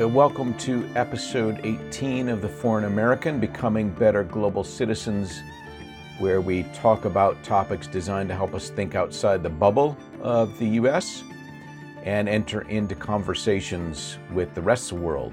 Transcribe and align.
Uh, 0.00 0.08
welcome 0.08 0.52
to 0.54 0.88
episode 0.96 1.60
18 1.62 2.28
of 2.28 2.42
The 2.42 2.48
Foreign 2.48 2.86
American 2.86 3.38
Becoming 3.38 3.90
Better 3.90 4.24
Global 4.24 4.64
Citizens, 4.64 5.40
where 6.18 6.40
we 6.40 6.64
talk 6.74 7.04
about 7.04 7.40
topics 7.44 7.86
designed 7.86 8.28
to 8.28 8.34
help 8.34 8.54
us 8.54 8.70
think 8.70 8.96
outside 8.96 9.44
the 9.44 9.50
bubble 9.50 9.96
of 10.20 10.58
the 10.58 10.66
U.S. 10.70 11.22
and 12.02 12.28
enter 12.28 12.62
into 12.62 12.96
conversations 12.96 14.18
with 14.32 14.52
the 14.54 14.62
rest 14.62 14.90
of 14.90 14.98
the 14.98 15.04
world. 15.04 15.32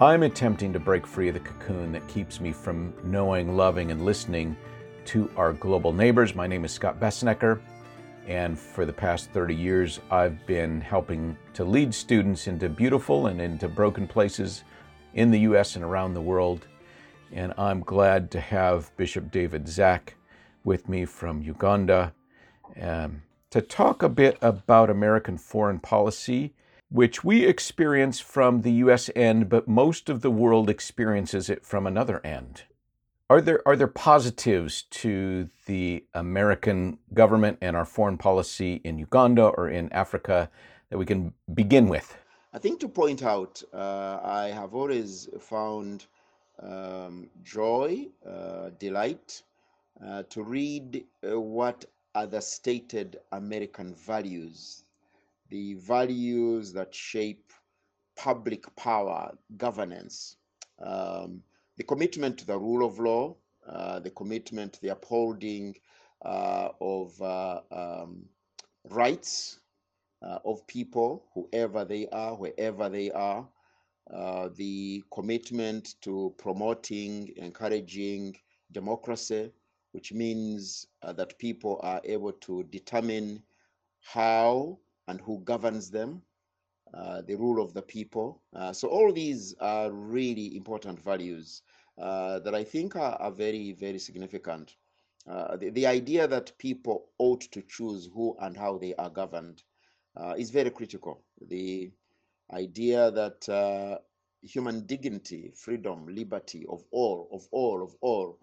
I'm 0.00 0.24
attempting 0.24 0.72
to 0.72 0.80
break 0.80 1.06
free 1.06 1.28
of 1.28 1.34
the 1.34 1.40
cocoon 1.40 1.92
that 1.92 2.08
keeps 2.08 2.40
me 2.40 2.50
from 2.50 2.92
knowing, 3.04 3.56
loving, 3.56 3.92
and 3.92 4.04
listening 4.04 4.56
to 5.04 5.30
our 5.36 5.52
global 5.52 5.92
neighbors. 5.92 6.34
My 6.34 6.48
name 6.48 6.64
is 6.64 6.72
Scott 6.72 6.98
Bessenecker. 6.98 7.60
And 8.28 8.58
for 8.58 8.84
the 8.84 8.92
past 8.92 9.30
30 9.30 9.54
years, 9.54 10.00
I've 10.10 10.46
been 10.46 10.82
helping 10.82 11.34
to 11.54 11.64
lead 11.64 11.94
students 11.94 12.46
into 12.46 12.68
beautiful 12.68 13.28
and 13.28 13.40
into 13.40 13.68
broken 13.68 14.06
places 14.06 14.64
in 15.14 15.30
the 15.30 15.40
U.S. 15.40 15.76
and 15.76 15.84
around 15.84 16.12
the 16.12 16.20
world. 16.20 16.66
And 17.32 17.54
I'm 17.56 17.80
glad 17.80 18.30
to 18.32 18.40
have 18.40 18.94
Bishop 18.98 19.30
David 19.30 19.66
Zac 19.66 20.14
with 20.62 20.90
me 20.90 21.06
from 21.06 21.40
Uganda 21.40 22.12
um, 22.78 23.22
to 23.50 23.62
talk 23.62 24.02
a 24.02 24.10
bit 24.10 24.36
about 24.42 24.90
American 24.90 25.38
foreign 25.38 25.78
policy, 25.78 26.52
which 26.90 27.24
we 27.24 27.46
experience 27.46 28.20
from 28.20 28.60
the 28.60 28.72
U.S. 28.72 29.08
end, 29.16 29.48
but 29.48 29.68
most 29.68 30.10
of 30.10 30.20
the 30.20 30.30
world 30.30 30.68
experiences 30.68 31.48
it 31.48 31.64
from 31.64 31.86
another 31.86 32.20
end. 32.24 32.64
Are 33.30 33.42
there 33.42 33.60
are 33.68 33.76
there 33.76 33.88
positives 33.88 34.84
to 35.02 35.50
the 35.66 36.02
American 36.14 36.98
government 37.12 37.58
and 37.60 37.76
our 37.76 37.84
foreign 37.84 38.16
policy 38.16 38.80
in 38.84 38.98
Uganda 38.98 39.48
or 39.48 39.68
in 39.68 39.92
Africa 39.92 40.50
that 40.88 40.96
we 40.96 41.04
can 41.04 41.34
begin 41.52 41.88
with? 41.88 42.16
I 42.54 42.58
think 42.58 42.80
to 42.80 42.88
point 42.88 43.22
out, 43.22 43.62
uh, 43.74 44.20
I 44.22 44.46
have 44.48 44.74
always 44.74 45.28
found 45.38 46.06
um, 46.62 47.28
joy, 47.44 48.06
uh, 48.26 48.70
delight 48.78 49.42
uh, 50.02 50.22
to 50.30 50.42
read 50.42 51.04
uh, 51.22 51.38
what 51.38 51.84
are 52.14 52.26
the 52.26 52.40
stated 52.40 53.18
American 53.32 53.94
values, 53.94 54.84
the 55.50 55.74
values 55.74 56.72
that 56.72 56.94
shape 56.94 57.52
public 58.16 58.74
power, 58.74 59.36
governance. 59.58 60.36
Um, 60.78 61.42
the 61.78 61.84
commitment 61.84 62.36
to 62.38 62.46
the 62.46 62.58
rule 62.58 62.84
of 62.84 62.98
law, 62.98 63.34
uh, 63.66 64.00
the 64.00 64.10
commitment 64.10 64.72
to 64.74 64.80
the 64.82 64.88
upholding 64.88 65.74
uh, 66.24 66.70
of 66.80 67.20
uh, 67.22 67.60
um, 67.70 68.24
rights 68.90 69.60
uh, 70.22 70.38
of 70.44 70.66
people, 70.66 71.24
whoever 71.34 71.84
they 71.84 72.08
are, 72.08 72.34
wherever 72.34 72.88
they 72.88 73.10
are, 73.12 73.48
uh, 74.12 74.48
the 74.56 75.02
commitment 75.12 75.94
to 76.00 76.34
promoting, 76.36 77.32
encouraging 77.36 78.34
democracy, 78.72 79.52
which 79.92 80.12
means 80.12 80.86
uh, 81.02 81.12
that 81.12 81.38
people 81.38 81.78
are 81.82 82.00
able 82.04 82.32
to 82.32 82.64
determine 82.64 83.40
how 84.00 84.76
and 85.06 85.20
who 85.20 85.38
governs 85.40 85.90
them, 85.90 86.22
uh, 86.94 87.20
the 87.22 87.34
rule 87.34 87.62
of 87.62 87.74
the 87.74 87.82
people. 87.82 88.40
Uh, 88.54 88.72
so 88.72 88.88
all 88.88 89.12
these 89.12 89.54
are 89.60 89.90
really 89.90 90.56
important 90.56 90.98
values 90.98 91.62
uh, 91.98 92.38
that 92.40 92.54
I 92.54 92.64
think 92.64 92.96
are, 92.96 93.14
are, 93.20 93.30
very, 93.30 93.72
very 93.72 93.98
significant. 93.98 94.76
Uh, 95.28 95.56
the, 95.56 95.68
the, 95.70 95.86
idea 95.86 96.26
that 96.26 96.56
people 96.56 97.10
ought 97.18 97.42
to 97.42 97.60
choose 97.62 98.08
who 98.14 98.34
and 98.40 98.56
how 98.56 98.78
they 98.78 98.94
are 98.94 99.10
governed 99.10 99.62
uh, 100.16 100.34
is 100.38 100.50
very 100.50 100.70
critical. 100.70 101.22
The 101.48 101.90
idea 102.54 103.10
that 103.10 104.00
human 104.40 104.86
dignity, 104.86 105.52
freedom, 105.54 106.06
liberty 106.08 106.64
of 106.70 106.84
all, 106.90 107.28
of 107.32 107.46
all, 107.50 107.82
of 107.82 107.94
all. 108.00 108.38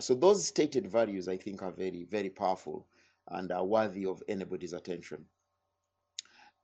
so 0.00 0.14
those 0.14 0.46
stated 0.46 0.88
values, 0.88 1.28
I 1.28 1.36
think, 1.36 1.62
are 1.62 1.70
very, 1.70 2.04
very 2.10 2.30
powerful 2.30 2.88
and 3.28 3.52
are 3.52 3.64
worthy 3.64 4.04
of 4.06 4.20
anybody's 4.26 4.72
attention 4.72 5.26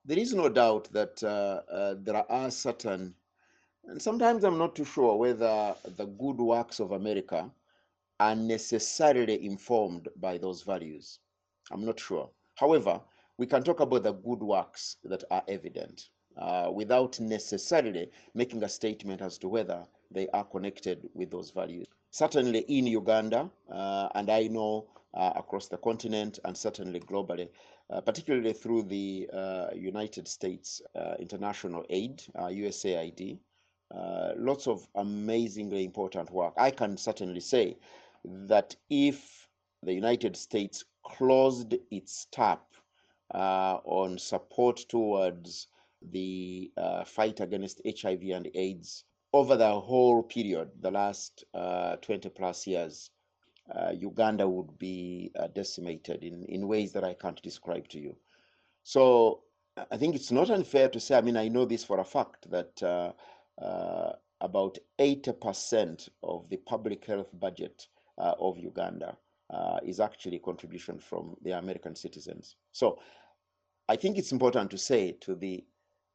there 0.05 0.19
is 0.19 0.35
no 0.35 0.49
doubt 0.49 0.89
that 0.93 1.23
uh, 1.23 1.63
uh, 1.71 1.95
there 1.99 2.31
are 2.31 2.51
certain, 2.51 3.15
and 3.87 4.01
sometimes 4.01 4.45
I'm 4.45 4.59
not 4.59 4.75
too 4.75 4.85
sure 4.85 5.17
whether 5.17 5.75
the 5.97 6.07
good 6.07 6.39
works 6.39 6.81
of 6.81 6.93
America 6.93 7.51
are 8.19 8.35
necessarily 8.35 9.45
informed 9.45 10.09
by 10.17 10.39
those 10.39 10.63
values. 10.63 11.19
I'm 11.71 11.85
not 11.85 11.99
sure. 11.99 12.29
However, 12.55 13.01
we 13.39 13.47
can 13.47 13.63
talk 13.63 13.81
about 13.81 14.03
the 14.03 14.13
good 14.13 14.43
works 14.43 14.97
that 15.05 15.25
are 15.31 15.43
evident 15.49 16.11
uh, 16.37 16.71
without 16.73 17.19
necessarily 17.21 18.11
making 18.35 18.63
a 18.63 18.69
statement 18.69 19.23
as 19.23 19.39
to 19.39 19.49
whether 19.49 19.87
they 20.11 20.29
are 20.29 20.45
connected 20.45 21.09
with 21.15 21.31
those 21.31 21.51
values. 21.51 21.87
Certainly 22.11 22.61
in 22.69 22.87
Uganda, 22.87 23.49
uh, 23.73 24.09
and 24.15 24.29
I 24.29 24.49
know 24.49 24.89
uh, 25.15 25.33
across 25.37 25.69
the 25.69 25.79
continent 25.79 26.39
and 26.45 26.57
certainly 26.57 27.01
globally, 27.01 27.49
uh, 27.93 28.01
particularly 28.01 28.53
through 28.53 28.83
the 28.85 29.29
uh, 29.33 29.67
United 29.75 30.29
States 30.29 30.81
uh, 30.95 31.15
International 31.19 31.85
Aid, 31.91 32.23
USAID. 32.37 33.39
lots 34.37 34.67
of 34.67 34.87
amazingly 34.95 35.85
important 35.85 36.31
work. 36.31 36.55
I 36.57 36.71
can 36.71 36.97
certainly 36.97 37.41
say 37.41 37.77
that 38.25 38.77
if 38.91 39.49
the 39.83 39.93
United 39.93 40.37
States 40.37 40.85
closed 41.03 41.75
its 41.91 42.27
tap 42.31 42.63
on 43.33 44.19
support 44.19 44.77
towards 44.89 45.69
the 46.13 46.71
fight 47.07 47.41
against 47.41 47.81
HIV 47.85 48.23
and 48.23 48.49
AIDS 48.55 49.05
over 49.33 49.57
the 49.57 49.81
whole 49.81 50.23
period, 50.23 50.71
the 50.81 50.91
last 50.91 51.45
uh, 51.55 51.97
20 51.97 52.29
plus 52.31 52.67
years, 52.67 53.11
uh, 53.75 53.93
Uganda 53.93 54.49
would 54.49 54.79
be 54.79 55.31
uh, 55.39 55.47
decimated 55.49 56.23
in, 56.23 56.45
in 56.45 56.69
ways 56.69 56.93
that 56.93 57.05
I 57.05 57.15
can't 57.15 57.41
describe 57.43 57.89
to 57.89 57.99
you. 57.99 58.17
So 58.83 59.43
I 59.91 59.97
think 59.97 60.15
it's 60.15 60.33
not 60.33 60.51
unfair 60.51 60.89
to 60.89 61.01
say, 61.01 61.17
I 61.17 61.21
mean, 61.21 61.37
I 61.37 61.49
know 61.49 61.65
this 61.65 61.85
for 61.85 62.01
a 62.01 62.05
fact 62.05 62.51
that 62.51 62.83
uh, 62.83 63.13
uh 63.63 64.13
about 64.43 64.79
80% 64.99 66.09
of 66.23 66.49
the 66.49 66.57
public 66.57 67.05
health 67.05 67.29
budget 67.39 67.87
uh, 68.17 68.35
of 68.41 68.59
Uganda 68.59 69.17
uh, 69.51 69.79
is 69.85 70.01
actually 70.01 70.39
contribution 70.39 70.99
from 70.99 71.37
the 71.43 71.51
American 71.51 71.95
citizens. 71.95 72.57
So 72.73 72.99
I 73.89 73.97
think 73.97 74.17
it's 74.17 74.33
important 74.33 74.71
to 74.71 74.79
say 74.79 75.13
to 75.21 75.35
the 75.35 75.65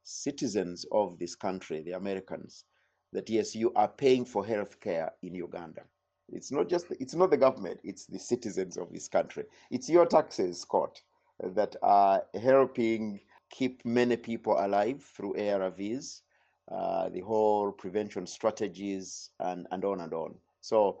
citizens 0.02 0.86
of 0.90 1.18
this 1.18 1.36
country, 1.36 1.82
the 1.82 1.92
Americans, 1.92 2.64
that 3.12 3.30
yes, 3.30 3.54
you 3.54 3.72
are 3.74 3.88
paying 3.88 4.24
for 4.24 4.44
health 4.44 4.80
care 4.80 5.12
in 5.22 5.34
Uganda. 5.34 5.82
It's 6.32 6.50
not 6.50 6.68
just 6.68 6.86
it's 7.00 7.14
not 7.14 7.30
the 7.30 7.36
government; 7.36 7.80
it's 7.84 8.06
the 8.06 8.18
citizens 8.18 8.76
of 8.76 8.92
this 8.92 9.08
country. 9.08 9.44
It's 9.70 9.88
your 9.88 10.06
taxes, 10.06 10.60
Scott, 10.60 11.00
that 11.40 11.76
are 11.82 12.24
helping 12.34 13.20
keep 13.50 13.84
many 13.84 14.16
people 14.16 14.56
alive 14.58 15.02
through 15.02 15.34
ARVs, 15.34 16.22
uh, 16.70 17.08
the 17.10 17.20
whole 17.20 17.70
prevention 17.72 18.26
strategies, 18.26 19.30
and 19.38 19.66
and 19.70 19.84
on 19.84 20.00
and 20.00 20.12
on. 20.12 20.34
So 20.60 21.00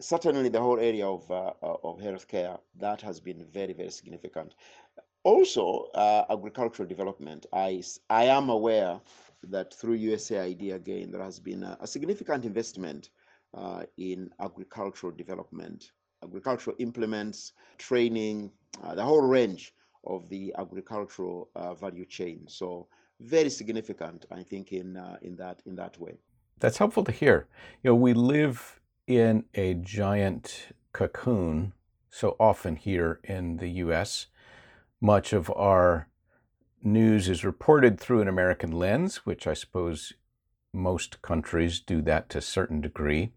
certainly 0.00 0.48
the 0.48 0.60
whole 0.60 0.80
area 0.80 1.06
of 1.06 1.30
uh, 1.30 1.52
of 1.62 2.00
healthcare 2.00 2.58
that 2.76 3.00
has 3.00 3.20
been 3.20 3.44
very 3.44 3.72
very 3.72 3.90
significant. 3.90 4.54
Also, 5.22 5.88
uh, 5.94 6.24
agricultural 6.30 6.88
development. 6.88 7.46
I 7.52 7.82
I 8.10 8.24
am 8.24 8.50
aware 8.50 9.00
that 9.44 9.72
through 9.72 9.98
USAID 9.98 10.74
again 10.74 11.10
there 11.12 11.22
has 11.22 11.38
been 11.38 11.62
a, 11.62 11.76
a 11.80 11.86
significant 11.86 12.44
investment 12.44 13.10
uh, 13.56 13.84
in 13.96 14.30
agricultural 14.40 15.12
development, 15.12 15.92
agricultural 16.22 16.76
implements, 16.78 17.52
training, 17.78 18.50
uh, 18.82 18.94
the 18.94 19.02
whole 19.02 19.22
range 19.22 19.74
of 20.06 20.28
the 20.28 20.54
agricultural 20.58 21.48
uh, 21.54 21.74
value 21.74 22.04
chain. 22.04 22.44
So 22.48 22.88
very 23.20 23.50
significant, 23.50 24.26
I 24.30 24.42
think, 24.42 24.72
in 24.72 24.96
uh, 24.96 25.16
in 25.22 25.36
that 25.36 25.62
in 25.66 25.76
that 25.76 25.98
way. 25.98 26.18
That's 26.60 26.78
helpful 26.78 27.04
to 27.04 27.12
hear. 27.12 27.46
You 27.82 27.90
know, 27.90 27.94
we 27.94 28.12
live 28.12 28.80
in 29.06 29.44
a 29.54 29.74
giant 29.74 30.68
cocoon 30.92 31.72
so 32.10 32.36
often 32.38 32.76
here 32.76 33.20
in 33.24 33.56
the 33.58 33.68
U.S. 33.84 34.26
Much 35.00 35.32
of 35.32 35.50
our 35.50 36.08
news 36.82 37.28
is 37.28 37.44
reported 37.44 37.98
through 37.98 38.20
an 38.20 38.28
American 38.28 38.70
lens, 38.70 39.26
which 39.26 39.46
I 39.46 39.54
suppose 39.54 40.12
most 40.72 41.22
countries 41.22 41.80
do 41.80 42.02
that 42.02 42.28
to 42.30 42.38
a 42.38 42.42
certain 42.42 42.80
degree. 42.80 43.32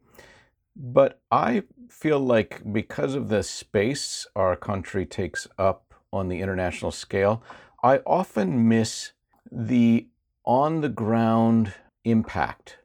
But 0.80 1.20
I 1.32 1.64
feel 1.90 2.20
like 2.20 2.62
because 2.72 3.16
of 3.16 3.30
the 3.30 3.42
space 3.42 4.28
our 4.36 4.56
country 4.56 5.08
takes 5.08 5.48
up 5.58 5.96
on 6.14 6.28
the 6.28 6.40
international 6.40 6.92
scale, 6.92 7.42
I 7.84 7.98
often 8.06 8.68
miss 8.68 9.14
the 9.52 10.08
on 10.46 10.82
the 10.82 10.90
ground 10.90 11.74
impact 12.04 12.78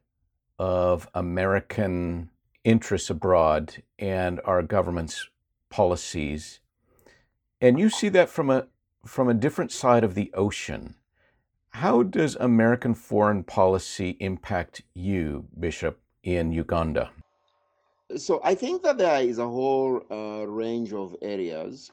of 0.58 1.06
American 1.14 2.30
interests 2.64 3.10
abroad 3.10 3.82
and 3.98 4.40
our 4.46 4.62
government's 4.62 5.28
policies. 5.68 6.60
And 7.60 7.78
you 7.78 7.90
see 7.90 8.08
that 8.08 8.30
from 8.30 8.48
a 8.48 8.68
from 9.04 9.28
a 9.28 9.34
different 9.34 9.70
side 9.70 10.02
of 10.02 10.14
the 10.14 10.32
ocean. 10.32 10.94
How 11.70 12.02
does 12.02 12.36
American 12.36 12.94
foreign 12.94 13.44
policy 13.44 14.16
impact 14.18 14.82
you, 14.94 15.48
Bishop, 15.58 16.00
in 16.22 16.52
Uganda? 16.52 17.10
So 18.16 18.40
I 18.44 18.54
think 18.54 18.82
that 18.82 18.98
there 18.98 19.22
is 19.22 19.38
a 19.38 19.48
whole 19.48 20.02
uh, 20.10 20.46
range 20.46 20.92
of 20.92 21.16
areas. 21.22 21.90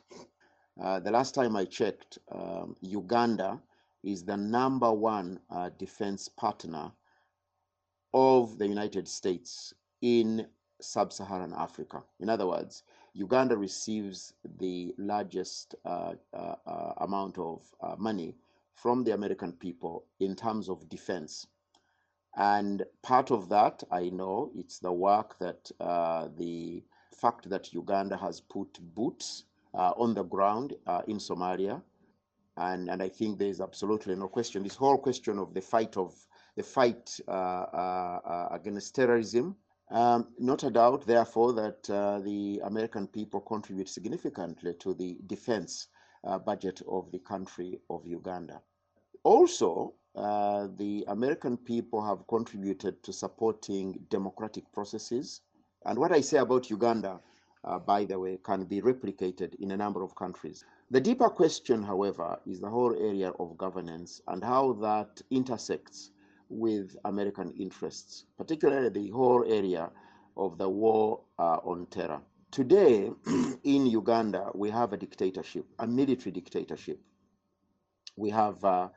Uh, 0.81 0.99
the 0.99 1.11
last 1.11 1.33
time 1.33 1.55
I 1.55 1.65
checked, 1.65 2.17
um, 2.31 2.75
Uganda 2.81 3.61
is 4.03 4.23
the 4.23 4.35
number 4.37 4.91
one 4.91 5.39
uh, 5.49 5.69
defense 5.77 6.27
partner 6.27 6.91
of 8.13 8.57
the 8.57 8.67
United 8.67 9.07
States 9.07 9.73
in 10.01 10.47
sub 10.81 11.13
Saharan 11.13 11.53
Africa. 11.53 12.03
In 12.19 12.29
other 12.29 12.47
words, 12.47 12.83
Uganda 13.13 13.57
receives 13.57 14.33
the 14.57 14.93
largest 14.97 15.75
uh, 15.85 16.13
uh, 16.33 16.55
uh, 16.65 16.93
amount 16.97 17.37
of 17.37 17.61
money 17.97 18.35
from 18.73 19.03
the 19.03 19.13
American 19.13 19.51
people 19.51 20.05
in 20.19 20.35
terms 20.35 20.69
of 20.69 20.87
defense. 20.89 21.47
And 22.37 22.83
part 23.01 23.31
of 23.31 23.49
that, 23.49 23.83
I 23.91 24.09
know, 24.09 24.51
it's 24.55 24.79
the 24.79 24.91
work 24.91 25.37
that 25.39 25.71
uh, 25.79 26.29
the 26.37 26.83
fact 27.11 27.49
that 27.49 27.73
Uganda 27.73 28.15
has 28.17 28.39
put 28.39 28.79
boots 28.95 29.43
uh, 29.73 29.91
on 29.97 30.13
the 30.13 30.23
ground 30.23 30.73
in 31.07 31.17
Somalia. 31.17 31.81
And, 32.57 32.89
and 32.89 33.01
I 33.01 33.09
think 33.09 33.39
there 33.39 33.47
is 33.47 33.61
absolutely 33.61 34.15
no 34.15 34.27
question. 34.27 34.63
This 34.63 34.75
whole 34.75 34.97
question 34.97 35.37
of 35.39 35.53
the 35.53 35.61
fight 35.61 35.97
of 35.97 36.13
the 36.55 36.63
fight 36.63 37.19
against 37.27 38.95
terrorism 38.95 39.55
um, 39.91 40.27
not 40.37 40.63
a 40.63 40.69
doubt, 40.69 41.05
therefore, 41.05 41.53
that 41.53 41.89
uh, 41.89 42.19
the 42.19 42.61
American 42.63 43.07
people 43.07 43.41
contribute 43.41 43.89
significantly 43.89 44.73
to 44.75 44.93
the 44.93 45.17
defense 45.25 45.87
uh, 46.23 46.37
budget 46.37 46.81
of 46.87 47.11
the 47.11 47.19
country 47.19 47.79
of 47.89 48.05
Uganda. 48.05 48.61
Also, 49.23 49.93
uh, 50.19 50.67
the 50.75 51.05
American 51.07 51.55
people 51.55 52.05
have 52.05 52.27
contributed 52.27 53.01
to 53.03 53.13
supporting 53.13 53.97
democratic 54.09 54.69
processes. 54.73 55.41
And 55.85 55.97
what 55.97 56.11
I 56.11 56.19
say 56.19 56.39
about 56.39 56.69
Uganda, 56.69 57.21
uh, 57.63 57.79
by 57.79 58.03
the 58.03 58.19
way, 58.19 58.37
can 58.43 58.65
be 58.65 58.81
replicated 58.81 59.55
in 59.55 59.71
a 59.71 59.77
number 59.77 60.03
of 60.03 60.15
countries. 60.15 60.65
The 60.91 60.99
deeper 60.99 61.29
question, 61.29 61.81
however, 61.81 62.37
is 62.45 62.59
the 62.59 62.69
whole 62.69 62.93
area 62.95 63.29
of 63.39 63.57
governance 63.57 64.21
and 64.27 64.43
how 64.43 64.73
that 64.73 65.21
intersects 65.31 66.11
with 66.49 66.97
American 67.05 67.51
interests, 67.51 68.25
particularly 68.37 68.89
the 68.89 69.09
whole 69.11 69.45
area 69.47 69.89
of 70.35 70.57
the 70.57 70.67
war 70.67 71.21
uh, 71.37 71.59
on 71.63 71.85
terror. 71.91 72.19
Today, 72.51 73.11
in 73.63 73.85
Uganda, 73.85 74.51
we 74.53 74.69
have 74.69 74.91
a 74.91 74.97
dictatorship, 74.97 75.65
a 75.79 75.87
military 75.87 76.31
dictatorship. 76.31 76.99
We 78.17 78.31
have 78.31 78.65
uh, 78.65 78.89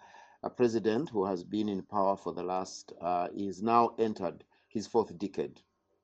a 0.44 0.50
president 0.50 1.08
who 1.08 1.24
has 1.24 1.44
been 1.44 1.68
in 1.68 1.82
power 1.82 2.16
for 2.16 2.32
the 2.32 2.42
last, 2.42 2.92
uh, 3.00 3.28
is 3.36 3.62
now 3.62 3.94
entered 3.98 4.42
his 4.68 4.86
fourth 4.86 5.16
decade. 5.18 5.60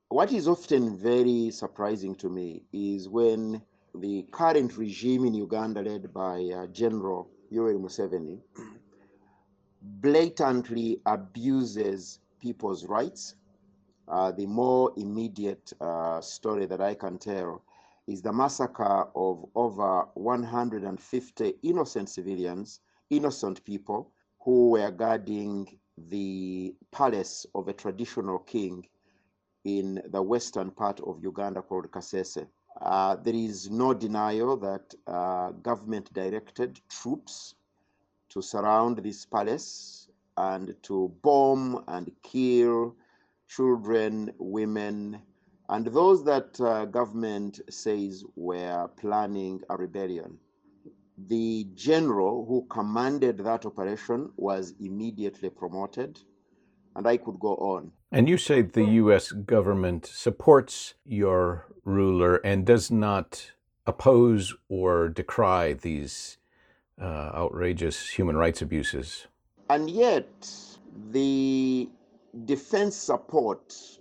What 0.07 0.31
is 0.31 0.47
often 0.47 0.95
very 0.97 1.51
surprising 1.51 2.15
to 2.15 2.29
me 2.29 2.63
is 2.71 3.09
when 3.09 3.61
the 3.93 4.23
current 4.31 4.77
regime 4.77 5.25
in 5.25 5.33
Uganda, 5.33 5.81
led 5.81 6.13
by 6.13 6.43
uh, 6.43 6.67
General 6.67 7.29
Yoweri 7.51 7.77
Museveni, 7.77 8.39
blatantly 9.81 11.01
abuses 11.05 12.19
people's 12.39 12.85
rights. 12.85 13.35
Uh, 14.07 14.31
the 14.31 14.45
more 14.45 14.93
immediate 14.95 15.73
uh, 15.81 16.21
story 16.21 16.65
that 16.65 16.81
I 16.81 16.93
can 16.93 17.17
tell 17.17 17.61
is 18.07 18.21
the 18.21 18.33
massacre 18.33 19.07
of 19.15 19.45
over 19.53 20.07
150 20.13 21.53
innocent 21.61 22.09
civilians, 22.09 22.79
innocent 23.11 23.63
people 23.65 24.11
who 24.41 24.71
were 24.71 24.91
guarding 24.91 25.77
the 26.09 26.73
palace 26.91 27.45
of 27.55 27.67
a 27.67 27.73
traditional 27.73 28.39
king 28.39 28.85
in 29.65 30.01
the 30.11 30.21
western 30.21 30.71
part 30.71 30.99
of 31.01 31.21
Uganda 31.21 31.61
called 31.61 31.91
Kasese. 31.91 32.47
Uh, 32.81 33.15
there 33.17 33.35
is 33.35 33.69
no 33.69 33.93
denial 33.93 34.55
that 34.57 34.93
uh, 35.07 35.51
government 35.51 36.11
directed 36.13 36.79
troops 36.89 37.55
to 38.29 38.41
surround 38.41 38.99
this 38.99 39.25
palace 39.25 40.07
and 40.37 40.75
to 40.83 41.11
bomb 41.21 41.83
and 41.87 42.11
kill 42.23 42.95
children, 43.47 44.31
women, 44.37 45.19
and 45.69 45.87
those 45.87 46.23
that 46.23 46.59
uh, 46.61 46.85
government 46.85 47.59
says 47.69 48.23
were 48.35 48.87
planning 48.97 49.61
a 49.69 49.75
rebellion. 49.75 50.37
The 51.27 51.67
general 51.75 52.45
who 52.45 52.65
commanded 52.69 53.39
that 53.39 53.65
operation 53.65 54.31
was 54.37 54.73
immediately 54.79 55.49
promoted, 55.49 56.19
and 56.95 57.07
I 57.07 57.17
could 57.17 57.39
go 57.39 57.55
on. 57.55 57.91
And 58.11 58.29
you 58.29 58.37
say 58.37 58.61
the 58.61 58.85
U.S. 58.85 59.31
government 59.31 60.05
supports 60.05 60.95
your 61.05 61.67
ruler 61.83 62.37
and 62.37 62.65
does 62.65 62.89
not 62.89 63.51
oppose 63.85 64.55
or 64.69 65.09
decry 65.09 65.73
these 65.73 66.37
uh, 67.01 67.31
outrageous 67.33 68.09
human 68.09 68.37
rights 68.37 68.61
abuses. 68.61 69.27
And 69.69 69.89
yet, 69.89 70.49
the 71.11 71.89
defense 72.45 72.95
support 72.95 73.98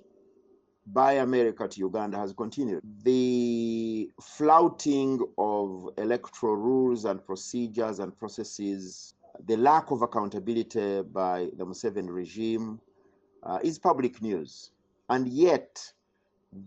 by 0.92 1.14
America 1.14 1.68
to 1.68 1.80
Uganda 1.80 2.16
has 2.18 2.32
continued. 2.32 2.80
The 3.02 4.10
flouting 4.20 5.20
of 5.36 5.90
electoral 5.98 6.56
rules 6.56 7.04
and 7.04 7.24
procedures 7.24 7.98
and 7.98 8.16
processes, 8.18 9.14
the 9.46 9.56
lack 9.56 9.90
of 9.90 10.02
accountability 10.02 11.02
by 11.02 11.50
the 11.56 11.64
Museveni 11.64 12.10
regime 12.10 12.80
uh, 13.42 13.58
is 13.62 13.78
public 13.78 14.22
news. 14.22 14.70
And 15.10 15.28
yet, 15.28 15.80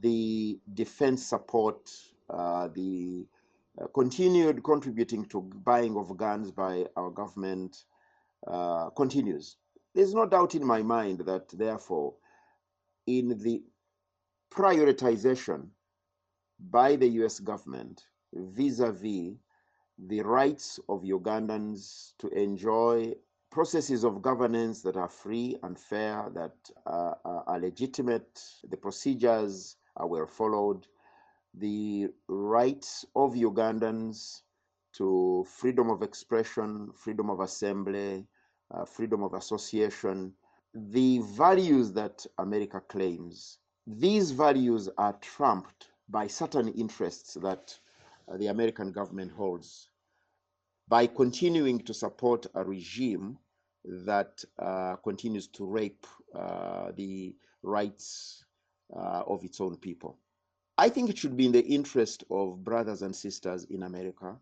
the 0.02 0.60
defense 0.74 1.26
support, 1.26 1.90
uh, 2.30 2.70
the 2.74 3.26
uh, 3.82 3.88
continued 3.94 4.64
contributing 4.64 5.26
to 5.26 5.42
buying 5.42 5.98
of 5.98 6.16
guns 6.18 6.52
by 6.52 6.86
our 6.96 7.10
government 7.10 7.86
uh, 8.48 8.90
continues. 8.92 9.58
There's 9.94 10.14
no 10.14 10.26
doubt 10.26 10.56
in 10.56 10.66
my 10.66 10.82
mind 10.82 11.20
that, 11.26 11.50
therefore, 11.50 12.14
in 13.08 13.38
the 13.40 13.64
prioritization 14.52 15.68
by 16.70 16.96
the 16.96 17.08
US 17.24 17.40
government 17.40 18.04
vis 18.34 18.80
a 18.80 18.92
vis 18.92 19.34
the 20.08 20.22
rights 20.22 20.80
of 20.90 21.04
Ugandans 21.04 22.14
to 22.20 22.28
enjoy 22.30 23.14
processes 23.52 24.04
of 24.04 24.22
governance 24.22 24.82
that 24.82 24.96
are 24.96 25.10
free 25.10 25.58
and 25.64 25.78
fair, 25.78 26.32
that 26.34 26.56
are 26.86 27.60
legitimate, 27.60 28.42
the 28.70 28.78
procedures 28.78 29.76
are 29.98 30.08
well 30.08 30.26
followed, 30.26 30.88
the 31.54 32.08
rights 32.28 33.06
of 33.16 33.34
Ugandans 33.34 34.42
to 34.94 35.46
freedom 35.48 35.90
of 35.90 36.02
expression, 36.02 36.90
freedom 36.96 37.30
of 37.30 37.42
assembly, 37.42 38.26
uh, 38.74 38.86
freedom 38.86 39.22
of 39.22 39.34
association, 39.34 40.34
the 40.74 41.20
values 41.20 41.92
that 41.92 42.26
America 42.40 42.82
claims, 42.88 43.60
these 43.88 44.32
values 44.32 44.90
are 44.98 45.14
trumped 45.22 45.88
by 46.10 46.28
certain 46.28 46.68
interests 46.70 47.34
that 47.36 47.78
uh, 48.28 48.38
the 48.38 48.48
American 48.48 48.92
government 48.92 49.32
holds 49.32 49.90
by 50.88 51.08
continuing 51.08 51.80
to 51.80 51.94
support 51.94 52.46
a 52.56 52.64
regime 52.64 53.38
that 53.86 54.44
uh, 54.60 54.96
continues 54.98 55.48
to 55.48 55.66
rape 55.66 56.06
uh, 56.36 56.92
the 56.96 57.36
rights 57.64 58.46
uh, 58.96 59.24
of 59.26 59.44
its 59.44 59.62
own 59.62 59.78
people. 59.78 60.18
I 60.78 60.90
think 60.90 61.10
it 61.10 61.18
should 61.18 61.38
be 61.38 61.46
in 61.46 61.52
the 61.52 61.66
interest 61.66 62.24
of 62.30 62.64
brothers 62.64 63.02
and 63.02 63.16
sisters 63.16 63.66
in 63.66 63.84
America 63.84 64.36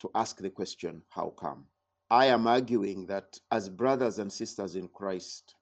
to 0.00 0.10
ask 0.14 0.38
the 0.38 0.50
question, 0.50 1.02
how 1.08 1.32
come? 1.36 1.64
I 2.10 2.26
am 2.26 2.46
arguing 2.46 3.06
that 3.06 3.38
as 3.50 3.68
brothers 3.68 4.18
and 4.18 4.32
sisters 4.32 4.76
in 4.76 4.88
Christ, 4.88 5.54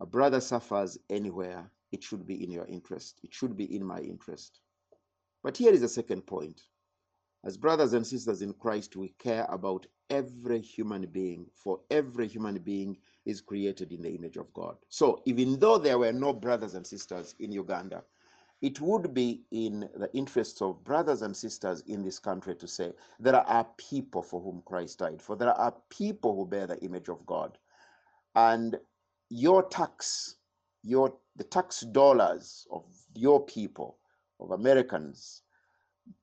a 0.00 0.06
brother 0.06 0.40
suffers 0.40 0.98
anywhere, 1.08 1.70
it 1.94 2.02
should 2.02 2.26
be 2.26 2.42
in 2.42 2.50
your 2.50 2.66
interest. 2.66 3.20
It 3.22 3.32
should 3.32 3.56
be 3.56 3.74
in 3.74 3.84
my 3.84 4.00
interest. 4.00 4.60
But 5.44 5.56
here 5.56 5.72
is 5.72 5.82
a 5.82 5.88
second 5.88 6.26
point. 6.26 6.60
As 7.44 7.56
brothers 7.56 7.92
and 7.92 8.06
sisters 8.06 8.42
in 8.42 8.52
Christ, 8.54 8.96
we 8.96 9.14
care 9.18 9.46
about 9.48 9.86
every 10.10 10.60
human 10.60 11.06
being, 11.06 11.46
for 11.54 11.80
every 11.90 12.26
human 12.26 12.58
being 12.58 12.96
is 13.26 13.40
created 13.40 13.92
in 13.92 14.02
the 14.02 14.10
image 14.10 14.36
of 14.36 14.52
God. 14.54 14.76
So 14.88 15.22
even 15.24 15.58
though 15.58 15.78
there 15.78 15.98
were 15.98 16.12
no 16.12 16.32
brothers 16.32 16.74
and 16.74 16.86
sisters 16.86 17.34
in 17.38 17.52
Uganda, 17.52 18.02
it 18.60 18.80
would 18.80 19.14
be 19.14 19.42
in 19.50 19.88
the 19.94 20.10
interests 20.14 20.62
of 20.62 20.82
brothers 20.84 21.22
and 21.22 21.36
sisters 21.36 21.82
in 21.86 22.02
this 22.02 22.18
country 22.18 22.56
to 22.56 22.66
say 22.66 22.92
there 23.20 23.36
are 23.36 23.66
people 23.76 24.22
for 24.22 24.40
whom 24.40 24.62
Christ 24.64 24.98
died, 24.98 25.20
for 25.20 25.36
there 25.36 25.52
are 25.52 25.74
people 25.90 26.34
who 26.34 26.46
bear 26.46 26.66
the 26.66 26.80
image 26.80 27.08
of 27.08 27.24
God. 27.26 27.58
And 28.34 28.78
your 29.28 29.62
tax, 29.64 30.36
your 30.84 31.14
the 31.36 31.44
tax 31.44 31.80
dollars 31.80 32.66
of 32.70 32.84
your 33.14 33.44
people, 33.44 33.98
of 34.40 34.52
Americans, 34.52 35.42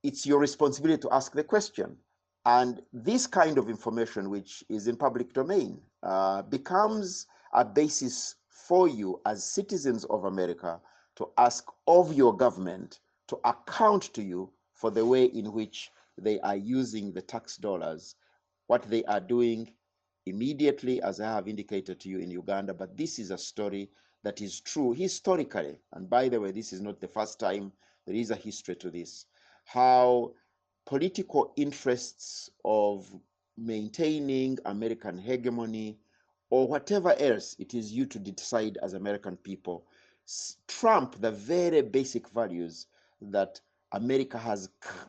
it's 0.02 0.24
your 0.26 0.38
responsibility 0.38 1.00
to 1.02 1.12
ask 1.12 1.32
the 1.34 1.44
question 1.44 1.98
And 2.46 2.82
this 2.92 3.26
kind 3.26 3.58
of 3.58 3.68
information, 3.68 4.30
which 4.30 4.64
is 4.68 4.88
in 4.88 4.96
public 4.96 5.32
domain, 5.32 5.80
uh, 6.02 6.42
becomes 6.42 7.26
a 7.52 7.64
basis 7.64 8.36
for 8.48 8.88
you 8.88 9.20
as 9.26 9.44
citizens 9.44 10.04
of 10.06 10.24
America 10.24 10.80
to 11.16 11.28
ask 11.38 11.66
of 11.86 12.12
your 12.12 12.36
government 12.36 13.00
to 13.28 13.38
account 13.44 14.12
to 14.14 14.22
you 14.22 14.50
for 14.72 14.90
the 14.90 15.04
way 15.04 15.26
in 15.26 15.52
which 15.52 15.90
they 16.18 16.40
are 16.40 16.56
using 16.56 17.12
the 17.12 17.22
tax 17.22 17.56
dollars, 17.56 18.16
what 18.66 18.82
they 18.84 19.04
are 19.04 19.20
doing 19.20 19.72
immediately, 20.26 21.02
as 21.02 21.20
I 21.20 21.26
have 21.26 21.48
indicated 21.48 22.00
to 22.00 22.08
you 22.08 22.18
in 22.18 22.30
Uganda. 22.30 22.74
But 22.74 22.96
this 22.96 23.18
is 23.18 23.30
a 23.30 23.38
story 23.38 23.90
that 24.22 24.40
is 24.40 24.60
true 24.60 24.92
historically. 24.92 25.78
And 25.92 26.08
by 26.08 26.28
the 26.28 26.40
way, 26.40 26.50
this 26.52 26.72
is 26.72 26.80
not 26.80 27.00
the 27.00 27.08
first 27.08 27.38
time, 27.38 27.72
there 28.06 28.14
is 28.14 28.30
a 28.30 28.36
history 28.36 28.76
to 28.76 28.90
this. 28.90 29.26
How 29.64 30.32
political 30.86 31.52
interests 31.56 32.50
of 32.64 33.12
maintaining 33.56 34.58
American 34.64 35.18
hegemony 35.18 35.98
or 36.50 36.66
whatever 36.66 37.14
else 37.18 37.56
it 37.58 37.74
is 37.74 37.92
you 37.92 38.06
to 38.06 38.18
decide 38.18 38.78
as 38.82 38.94
American 38.94 39.36
people 39.36 39.86
trump 40.68 41.20
the 41.20 41.30
very 41.30 41.82
basic 41.82 42.28
values 42.28 42.86
that 43.20 43.60
America 43.92 44.38
has 44.38 44.68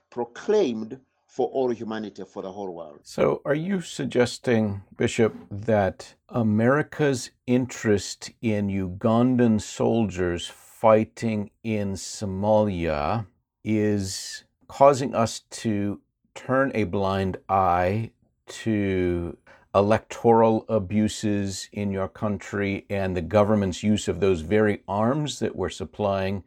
proclaimed 0.09 0.99
for 1.33 1.47
all 1.47 1.71
humanity, 1.71 2.23
for 2.31 2.43
the 2.43 2.51
whole 2.51 2.69
world. 2.69 2.99
So, 3.01 3.41
are 3.43 3.55
you 3.55 3.81
suggesting, 3.81 4.83
Bishop, 4.95 5.33
that 5.49 6.13
America's 6.29 7.31
interest 7.47 8.29
in 8.43 8.67
Ugandan 8.67 9.59
soldiers 9.59 10.45
fighting 10.47 11.49
in 11.63 11.93
Somalia 11.93 13.25
is 13.63 14.43
causing 14.67 15.15
us 15.15 15.39
to 15.63 16.01
turn 16.35 16.71
a 16.75 16.83
blind 16.83 17.37
eye 17.49 18.11
to 18.47 19.35
electoral 19.73 20.65
abuses 20.69 21.67
in 21.71 21.91
your 21.91 22.09
country 22.09 22.85
and 22.91 23.17
the 23.17 23.23
government's 23.23 23.81
use 23.81 24.07
of 24.07 24.19
those 24.19 24.41
very 24.41 24.83
arms 24.87 25.39
that 25.39 25.55
we're 25.55 25.69
supplying 25.69 26.43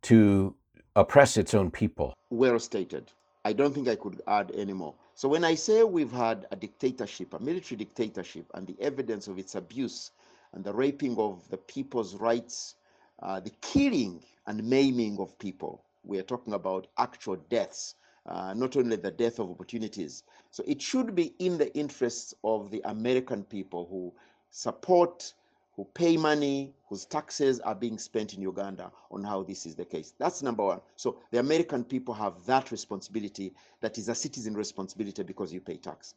to 0.00 0.54
oppress 0.96 1.36
its 1.36 1.52
own 1.52 1.70
people. 1.70 2.14
Well 2.30 2.58
stated. 2.58 3.12
I 3.46 3.52
don't 3.52 3.74
think 3.74 3.88
I 3.88 3.96
could 3.96 4.22
add 4.26 4.52
any 4.54 4.72
more. 4.72 4.94
So 5.14 5.28
when 5.28 5.44
I 5.44 5.54
say 5.54 5.82
we've 5.84 6.10
had 6.10 6.46
a 6.50 6.56
dictatorship, 6.56 7.34
a 7.34 7.38
military 7.38 7.76
dictatorship, 7.76 8.46
and 8.54 8.66
the 8.66 8.76
evidence 8.80 9.28
of 9.28 9.38
its 9.38 9.54
abuse 9.54 10.12
and 10.54 10.64
the 10.64 10.72
raping 10.72 11.18
of 11.18 11.46
the 11.50 11.58
people's 11.58 12.14
rights, 12.14 12.76
uh, 13.22 13.40
the 13.40 13.52
killing 13.60 14.22
and 14.46 14.64
maiming 14.64 15.18
of 15.18 15.38
people, 15.38 15.84
we 16.04 16.18
are 16.18 16.22
talking 16.22 16.54
about 16.54 16.86
actual 16.96 17.36
deaths, 17.50 17.96
uh, 18.26 18.54
not 18.54 18.76
only 18.76 18.96
the 18.96 19.10
death 19.10 19.38
of 19.38 19.50
opportunities. 19.50 20.22
So 20.50 20.64
it 20.66 20.80
should 20.80 21.14
be 21.14 21.34
in 21.38 21.58
the 21.58 21.74
interests 21.76 22.34
of 22.44 22.70
the 22.70 22.80
American 22.84 23.44
people 23.44 23.86
who 23.90 24.12
support 24.50 25.34
who 25.76 25.84
pay 25.94 26.16
money, 26.16 26.72
whose 26.88 27.04
taxes 27.04 27.60
are 27.60 27.74
being 27.74 27.98
spent 27.98 28.34
in 28.34 28.40
Uganda 28.40 28.92
on 29.10 29.24
how 29.24 29.42
this 29.42 29.66
is 29.66 29.74
the 29.74 29.84
case. 29.84 30.14
That's 30.18 30.42
number 30.42 30.64
one. 30.64 30.80
So 30.96 31.18
the 31.32 31.40
American 31.40 31.84
people 31.84 32.14
have 32.14 32.44
that 32.46 32.70
responsibility 32.70 33.52
that 33.80 33.98
is 33.98 34.08
a 34.08 34.14
citizen 34.14 34.54
responsibility 34.54 35.22
because 35.22 35.52
you 35.52 35.60
pay 35.60 35.76
tax. 35.76 36.14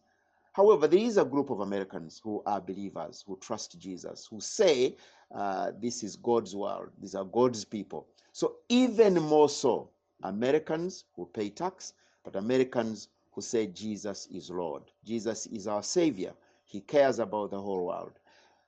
However, 0.54 0.88
there 0.88 1.00
is 1.00 1.18
a 1.18 1.26
group 1.26 1.52
of 1.52 1.60
Americans 1.60 2.20
who 2.24 2.42
are 2.46 2.60
believers, 2.60 3.24
who 3.28 3.38
trust 3.38 3.78
Jesus, 3.80 4.28
who 4.30 4.40
say 4.40 4.96
uh, 5.32 5.72
this 5.80 6.04
is 6.04 6.16
God's 6.16 6.56
world, 6.56 6.90
these 7.00 7.14
are 7.14 7.26
God's 7.26 7.64
people. 7.64 8.08
So, 8.32 8.56
even 8.70 9.16
more 9.16 9.50
so, 9.50 9.90
Americans 10.24 11.06
who 11.16 11.26
pay 11.28 11.50
tax, 11.50 11.94
but 12.24 12.36
Americans 12.36 13.10
who 13.34 13.42
say 13.42 13.68
Jesus 13.68 14.28
is 14.32 14.50
Lord, 14.50 14.84
Jesus 15.06 15.46
is 15.46 15.68
our 15.68 15.84
Savior, 15.84 16.34
He 16.66 16.82
cares 16.82 17.20
about 17.20 17.52
the 17.52 17.62
whole 17.62 17.86
world. 17.86 18.14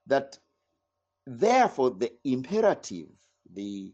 That 0.05 0.37
Therefore, 1.31 1.91
the 1.91 2.11
imperative, 2.23 3.05
the, 3.53 3.93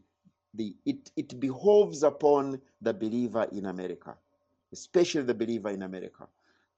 the, 0.53 0.73
it, 0.85 1.11
it 1.17 1.37
behoves 1.37 2.01
upon 2.01 2.61
the 2.79 2.93
believer 2.93 3.45
in 3.51 3.65
America, 3.65 4.15
especially 4.71 5.23
the 5.23 5.33
believer 5.33 5.69
in 5.69 5.81
America, 5.81 6.29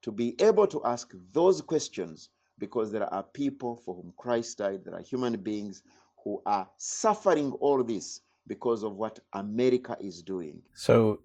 to 0.02 0.10
be 0.10 0.34
able 0.40 0.66
to 0.66 0.84
ask 0.84 1.12
those 1.32 1.60
questions 1.60 2.30
because 2.58 2.90
there 2.90 3.06
are 3.14 3.22
people 3.22 3.76
for 3.76 3.94
whom 3.94 4.12
Christ 4.16 4.58
died, 4.58 4.80
there 4.84 4.96
are 4.96 5.00
human 5.00 5.36
beings 5.36 5.84
who 6.24 6.42
are 6.44 6.68
suffering 6.76 7.52
all 7.60 7.84
this 7.84 8.22
because 8.48 8.82
of 8.82 8.96
what 8.96 9.20
America 9.34 9.96
is 10.00 10.22
doing. 10.22 10.60
So, 10.74 11.20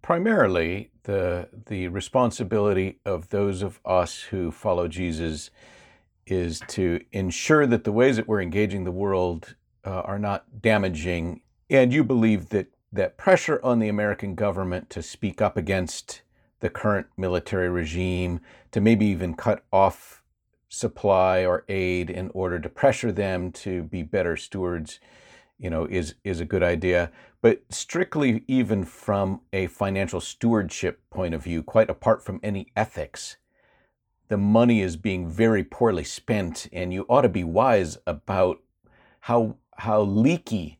primarily, 0.00 0.92
the, 1.02 1.50
the 1.66 1.88
responsibility 1.88 3.00
of 3.04 3.28
those 3.28 3.60
of 3.60 3.80
us 3.84 4.18
who 4.18 4.50
follow 4.50 4.88
Jesus 4.88 5.50
is 6.30 6.60
to 6.68 7.00
ensure 7.12 7.66
that 7.66 7.84
the 7.84 7.92
ways 7.92 8.16
that 8.16 8.28
we're 8.28 8.42
engaging 8.42 8.84
the 8.84 8.92
world 8.92 9.54
uh, 9.84 10.00
are 10.00 10.18
not 10.18 10.60
damaging. 10.60 11.40
And 11.70 11.92
you 11.92 12.04
believe 12.04 12.50
that, 12.50 12.68
that 12.92 13.16
pressure 13.16 13.60
on 13.62 13.78
the 13.78 13.88
American 13.88 14.34
government 14.34 14.90
to 14.90 15.02
speak 15.02 15.40
up 15.40 15.56
against 15.56 16.22
the 16.60 16.70
current 16.70 17.06
military 17.16 17.68
regime, 17.68 18.40
to 18.72 18.80
maybe 18.80 19.06
even 19.06 19.34
cut 19.34 19.64
off 19.72 20.22
supply 20.68 21.44
or 21.46 21.64
aid 21.68 22.10
in 22.10 22.30
order 22.34 22.58
to 22.58 22.68
pressure 22.68 23.12
them 23.12 23.50
to 23.52 23.84
be 23.84 24.02
better 24.02 24.36
stewards, 24.36 25.00
you 25.58 25.70
know, 25.70 25.86
is, 25.86 26.14
is 26.24 26.40
a 26.40 26.44
good 26.44 26.62
idea. 26.62 27.10
But 27.40 27.62
strictly, 27.70 28.44
even 28.48 28.84
from 28.84 29.40
a 29.52 29.68
financial 29.68 30.20
stewardship 30.20 31.00
point 31.10 31.34
of 31.34 31.42
view, 31.42 31.62
quite 31.62 31.88
apart 31.88 32.22
from 32.22 32.40
any 32.42 32.66
ethics, 32.76 33.37
the 34.28 34.36
money 34.36 34.80
is 34.80 34.96
being 34.96 35.28
very 35.28 35.64
poorly 35.64 36.04
spent, 36.04 36.68
and 36.72 36.92
you 36.92 37.06
ought 37.08 37.22
to 37.22 37.28
be 37.28 37.44
wise 37.44 37.98
about 38.06 38.60
how 39.20 39.56
how 39.76 40.02
leaky 40.02 40.78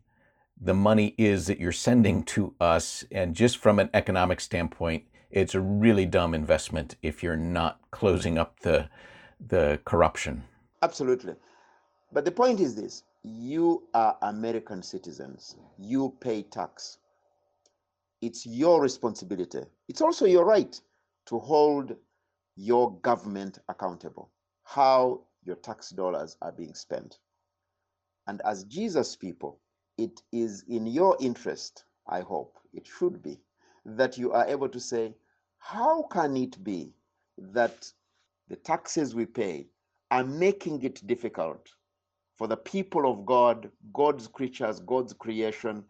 the 0.60 0.74
money 0.74 1.14
is 1.16 1.46
that 1.46 1.60
you're 1.60 1.72
sending 1.72 2.24
to 2.24 2.54
us. 2.60 3.04
And 3.12 3.34
just 3.34 3.58
from 3.58 3.78
an 3.78 3.90
economic 3.94 4.40
standpoint, 4.40 5.04
it's 5.30 5.54
a 5.54 5.60
really 5.60 6.04
dumb 6.04 6.34
investment 6.34 6.96
if 7.02 7.22
you're 7.22 7.36
not 7.36 7.80
closing 7.90 8.38
up 8.38 8.60
the 8.60 8.88
the 9.40 9.80
corruption. 9.84 10.44
Absolutely. 10.82 11.34
But 12.12 12.24
the 12.24 12.32
point 12.32 12.60
is 12.60 12.74
this 12.74 13.02
you 13.22 13.84
are 13.94 14.16
American 14.22 14.82
citizens, 14.82 15.56
you 15.78 16.14
pay 16.20 16.42
tax. 16.42 16.98
It's 18.20 18.44
your 18.46 18.80
responsibility. 18.80 19.62
It's 19.88 20.00
also 20.00 20.26
your 20.26 20.44
right 20.44 20.80
to 21.26 21.38
hold 21.38 21.94
your 22.58 22.98
government 23.02 23.60
accountable, 23.68 24.30
how 24.64 25.20
your 25.44 25.54
tax 25.56 25.90
dollars 25.90 26.36
are 26.42 26.50
being 26.50 26.74
spent. 26.74 27.20
And 28.26 28.42
as 28.44 28.64
Jesus 28.64 29.14
people, 29.14 29.60
it 29.96 30.22
is 30.32 30.64
in 30.68 30.86
your 30.86 31.16
interest, 31.20 31.84
I 32.08 32.20
hope, 32.20 32.58
it 32.74 32.86
should 32.86 33.22
be, 33.22 33.38
that 33.84 34.18
you 34.18 34.32
are 34.32 34.46
able 34.46 34.68
to 34.70 34.80
say, 34.80 35.14
how 35.58 36.02
can 36.10 36.36
it 36.36 36.62
be 36.64 36.92
that 37.38 37.90
the 38.48 38.56
taxes 38.56 39.14
we 39.14 39.24
pay 39.24 39.68
are 40.10 40.24
making 40.24 40.82
it 40.82 41.06
difficult 41.06 41.68
for 42.36 42.48
the 42.48 42.56
people 42.56 43.10
of 43.10 43.24
God, 43.24 43.70
God's 43.92 44.26
creatures, 44.26 44.80
God's 44.80 45.12
creation, 45.12 45.84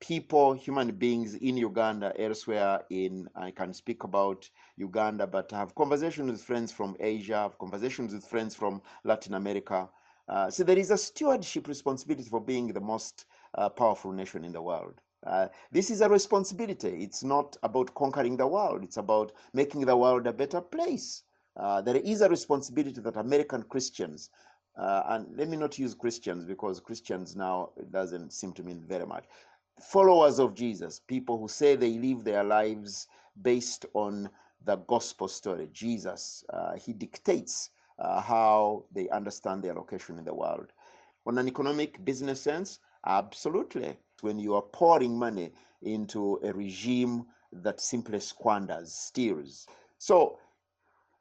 people, 0.00 0.52
human 0.52 0.92
beings 0.92 1.34
in 1.34 1.56
Uganda, 1.56 2.12
elsewhere 2.18 2.82
in, 2.90 3.28
I 3.34 3.50
can 3.50 3.72
speak 3.74 4.04
about 4.04 4.48
Uganda, 4.76 5.26
but 5.26 5.52
I 5.52 5.58
have 5.58 5.74
conversations 5.74 6.30
with 6.30 6.42
friends 6.42 6.72
from 6.72 6.96
Asia, 7.00 7.36
have 7.36 7.58
conversations 7.58 8.12
with 8.12 8.24
friends 8.24 8.54
from 8.54 8.80
Latin 9.04 9.34
America. 9.34 9.88
Uh, 10.28 10.50
so 10.50 10.62
there 10.62 10.78
is 10.78 10.90
a 10.90 10.96
stewardship 10.98 11.68
responsibility 11.68 12.28
for 12.28 12.40
being 12.40 12.68
the 12.72 12.80
most 12.80 13.24
uh, 13.54 13.68
powerful 13.68 14.12
nation 14.12 14.44
in 14.44 14.52
the 14.52 14.62
world. 14.62 15.00
Uh, 15.26 15.48
this 15.72 15.90
is 15.90 16.00
a 16.00 16.08
responsibility. 16.08 17.02
It's 17.02 17.24
not 17.24 17.56
about 17.62 17.94
conquering 17.94 18.36
the 18.36 18.46
world. 18.46 18.84
It's 18.84 18.98
about 18.98 19.32
making 19.52 19.86
the 19.86 19.96
world 19.96 20.26
a 20.26 20.32
better 20.32 20.60
place. 20.60 21.24
Uh, 21.56 21.80
there 21.80 21.96
is 21.96 22.20
a 22.20 22.28
responsibility 22.28 23.00
that 23.00 23.16
American 23.16 23.62
Christians, 23.64 24.30
uh, 24.78 25.02
and 25.08 25.26
let 25.36 25.48
me 25.48 25.56
not 25.56 25.76
use 25.76 25.94
Christians 25.94 26.44
because 26.44 26.78
Christians 26.78 27.34
now 27.34 27.70
doesn't 27.90 28.32
seem 28.32 28.52
to 28.52 28.62
mean 28.62 28.84
very 28.86 29.06
much 29.06 29.24
followers 29.80 30.38
of 30.38 30.54
Jesus, 30.54 31.00
people 31.06 31.38
who 31.38 31.48
say 31.48 31.76
they 31.76 31.98
live 31.98 32.24
their 32.24 32.44
lives 32.44 33.08
based 33.42 33.86
on 33.94 34.28
the 34.64 34.76
gospel 34.76 35.28
story, 35.28 35.68
Jesus, 35.72 36.44
uh, 36.52 36.76
he 36.76 36.92
dictates 36.92 37.70
uh, 37.98 38.20
how 38.20 38.84
they 38.92 39.08
understand 39.10 39.62
their 39.62 39.74
location 39.74 40.18
in 40.18 40.24
the 40.24 40.34
world. 40.34 40.72
On 41.26 41.38
an 41.38 41.48
economic 41.48 42.04
business 42.04 42.40
sense, 42.40 42.80
absolutely. 43.06 43.96
When 44.20 44.38
you 44.38 44.54
are 44.54 44.62
pouring 44.62 45.16
money 45.16 45.52
into 45.82 46.40
a 46.42 46.52
regime 46.52 47.26
that 47.52 47.80
simply 47.80 48.20
squanders, 48.20 48.92
steals. 48.92 49.66
So 49.98 50.38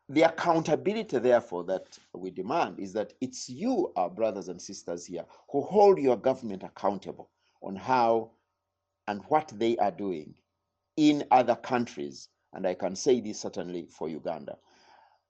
the 0.10 0.24
accountability, 0.24 1.20
therefore, 1.20 1.64
that 1.66 1.98
we 2.14 2.32
demand 2.32 2.80
is 2.80 2.94
that 2.94 3.14
it's 3.22 3.50
you, 3.50 3.92
our 3.96 4.10
brothers 4.10 4.48
and 4.48 4.62
sisters 4.62 5.06
here, 5.06 5.26
who 5.52 5.62
hold 5.62 6.00
your 6.00 6.18
government 6.18 6.64
accountable 6.64 7.30
on 7.62 7.76
how 7.76 8.32
and 9.08 9.22
what 9.30 9.52
they 9.56 9.78
are 9.78 9.92
doing 9.92 10.36
in 10.98 11.24
other 11.32 11.56
countries 11.56 12.30
And 12.54 12.66
I 12.66 12.74
can 12.74 12.96
say 12.96 13.20
this 13.20 13.42
certainly 13.42 13.86
for 13.86 14.10
Uganda. 14.10 14.58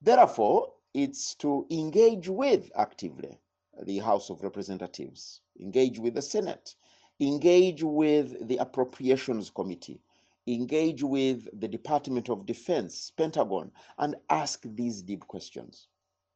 Therefore, 0.01 0.73
it's 0.93 1.35
to 1.35 1.65
engage 1.69 2.29
with 2.29 2.71
actively 2.75 3.39
the 3.83 3.99
House 3.99 4.29
of 4.29 4.43
Representatives, 4.43 5.41
engage 5.59 5.99
with 5.99 6.13
the 6.13 6.21
Senate, 6.21 6.75
engage 7.19 7.83
with 7.83 8.47
the 8.47 8.57
Appropriations 8.57 9.49
Committee, 9.49 10.01
engage 10.47 11.03
with 11.03 11.47
the 11.59 11.67
Department 11.67 12.29
of 12.29 12.45
Defense, 12.45 13.11
Pentagon, 13.17 13.71
and 13.97 14.15
ask 14.29 14.61
these 14.63 15.01
deep 15.01 15.27
questions 15.27 15.87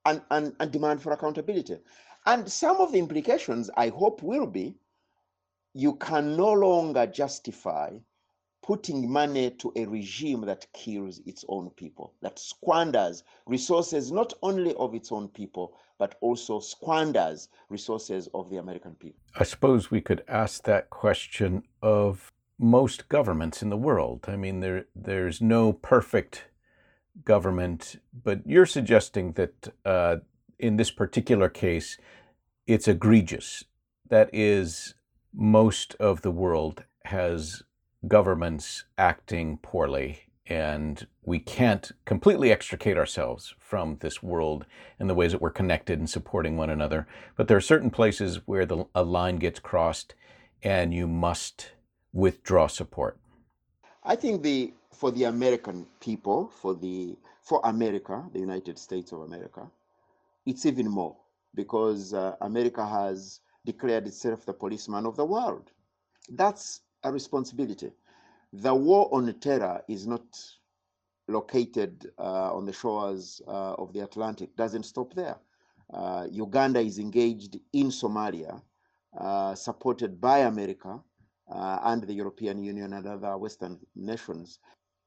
and, 0.05 0.21
and, 0.31 0.55
and 0.59 0.71
demand 0.71 1.01
for 1.01 1.13
accountability. 1.13 1.77
And 2.25 2.51
some 2.51 2.77
of 2.77 2.91
the 2.91 2.99
implications, 2.99 3.69
I 3.77 3.89
hope, 3.89 4.21
will 4.21 4.47
be 4.47 4.75
you 5.73 5.95
can 5.95 6.35
no 6.35 6.51
longer 6.51 7.05
justify 7.05 7.91
putting 8.63 9.11
money 9.11 9.49
to 9.49 9.71
a 9.75 9.85
regime 9.85 10.41
that 10.41 10.67
kills 10.73 11.19
its 11.25 11.43
own 11.47 11.69
people, 11.71 12.13
that 12.21 12.37
squanders 12.37 13.23
resources 13.47 14.11
not 14.11 14.33
only 14.43 14.75
of 14.75 14.93
its 14.93 15.11
own 15.11 15.27
people, 15.29 15.73
but 15.97 16.15
also 16.21 16.59
squanders 16.59 17.49
resources 17.69 18.29
of 18.33 18.49
the 18.49 18.57
American 18.57 18.93
people. 18.95 19.19
I 19.35 19.43
suppose 19.43 19.89
we 19.89 20.01
could 20.01 20.23
ask 20.27 20.63
that 20.63 20.89
question 20.89 21.63
of 21.81 22.31
most 22.59 23.09
governments 23.09 23.63
in 23.63 23.69
the 23.69 23.77
world. 23.77 24.25
I 24.27 24.35
mean, 24.35 24.59
there 24.59 24.85
there's 24.95 25.41
no 25.41 25.73
perfect 25.73 26.45
government, 27.25 27.99
but 28.23 28.41
you're 28.45 28.65
suggesting 28.65 29.33
that 29.33 29.73
uh, 29.85 30.17
in 30.59 30.77
this 30.77 30.91
particular 30.91 31.49
case, 31.49 31.97
it's 32.67 32.87
egregious. 32.87 33.65
That 34.07 34.29
is, 34.31 34.93
most 35.33 35.95
of 35.99 36.21
the 36.21 36.31
world 36.31 36.83
has 37.05 37.63
governments 38.07 38.85
acting 38.97 39.57
poorly, 39.57 40.21
and 40.47 41.07
we 41.23 41.39
can't 41.39 41.91
completely 42.05 42.51
extricate 42.51 42.97
ourselves 42.97 43.55
from 43.59 43.97
this 44.01 44.21
world 44.21 44.65
and 44.99 45.09
the 45.09 45.15
ways 45.15 45.31
that 45.31 45.41
we're 45.41 45.49
connected 45.49 45.99
and 45.99 46.09
supporting 46.09 46.57
one 46.57 46.69
another. 46.69 47.07
But 47.35 47.47
there 47.47 47.57
are 47.57 47.61
certain 47.61 47.91
places 47.91 48.41
where 48.45 48.65
the, 48.65 48.85
a 48.93 49.03
line 49.03 49.37
gets 49.37 49.59
crossed, 49.59 50.15
and 50.63 50.93
you 50.93 51.07
must 51.07 51.71
withdraw 52.13 52.67
support. 52.67 53.17
I 54.03 54.15
think 54.15 54.41
the 54.41 54.73
for 54.91 55.11
the 55.11 55.23
American 55.25 55.87
people, 55.99 56.51
for 56.61 56.73
the 56.75 57.17
for 57.41 57.61
America, 57.63 58.23
the 58.33 58.39
United 58.39 58.77
States 58.77 59.11
of 59.11 59.21
America, 59.21 59.67
it's 60.45 60.65
even 60.65 60.89
more 60.89 61.15
because 61.55 62.13
uh, 62.13 62.35
America 62.41 62.85
has 62.85 63.39
declared 63.65 64.07
itself 64.07 64.45
the 64.45 64.53
policeman 64.53 65.05
of 65.05 65.15
the 65.15 65.25
world. 65.25 65.71
That's 66.29 66.81
a 67.03 67.11
responsibility. 67.11 67.91
The 68.53 68.73
war 68.73 69.09
on 69.13 69.33
terror 69.39 69.81
is 69.87 70.07
not 70.07 70.23
located 71.27 72.11
uh, 72.19 72.53
on 72.53 72.65
the 72.65 72.73
shores 72.73 73.41
uh, 73.47 73.73
of 73.73 73.93
the 73.93 74.01
Atlantic, 74.01 74.55
doesn't 74.55 74.83
stop 74.83 75.13
there. 75.13 75.37
Uh, 75.93 76.27
Uganda 76.29 76.79
is 76.79 76.99
engaged 76.99 77.59
in 77.73 77.87
Somalia, 77.87 78.61
uh, 79.17 79.55
supported 79.55 80.19
by 80.19 80.39
America 80.39 80.99
uh, 81.49 81.79
and 81.83 82.03
the 82.03 82.13
European 82.13 82.63
Union 82.63 82.93
and 82.93 83.07
other 83.07 83.37
Western 83.37 83.79
nations. 83.95 84.59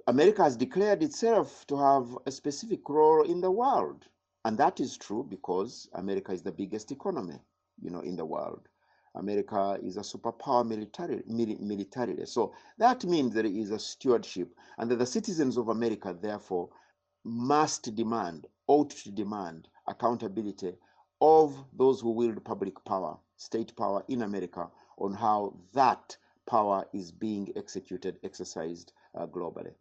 America 0.07 0.43
has 0.43 0.57
declared 0.57 1.03
itself 1.03 1.67
to 1.67 1.77
have 1.77 2.07
a 2.27 2.31
specific 2.31 2.89
role 2.89 3.23
in 3.23 3.41
the 3.41 3.51
world. 3.51 4.05
And 4.45 4.59
that 4.59 4.79
is 4.79 4.99
true 4.99 5.25
because 5.27 5.89
America 5.95 6.33
is 6.33 6.43
the 6.43 6.53
biggest 6.53 6.93
economy, 6.93 7.39
you 7.81 7.91
know, 7.91 8.01
in 8.01 8.17
the 8.17 8.25
world. 8.25 8.69
America 9.17 9.79
is 9.83 9.97
a 9.97 10.01
superpower 10.01 10.67
militarily, 10.67 11.23
militarily. 11.27 12.27
So 12.27 12.53
that 12.79 13.05
means 13.05 13.33
there 13.33 13.47
is 13.47 13.71
a 13.71 13.79
stewardship, 13.79 14.53
and 14.79 14.91
that 14.91 14.97
the 14.99 15.07
citizens 15.07 15.57
of 15.57 15.69
America, 15.69 16.17
therefore, 16.21 16.71
must 17.25 17.95
demand, 17.95 18.47
ought 18.67 18.91
to 18.91 19.11
demand 19.11 19.69
accountability 19.87 20.73
of 21.21 21.57
those 21.73 22.01
who 22.01 22.11
wield 22.11 22.45
public 22.45 22.85
power, 22.85 23.17
state 23.37 23.77
power 23.77 24.05
in 24.09 24.23
America, 24.23 24.69
on 24.99 25.15
how 25.15 25.55
that 25.73 26.17
power 26.47 26.85
is 26.93 27.13
being 27.13 27.53
executed, 27.57 28.19
exercised 28.25 28.93
uh, 29.15 29.27
globally. 29.27 29.75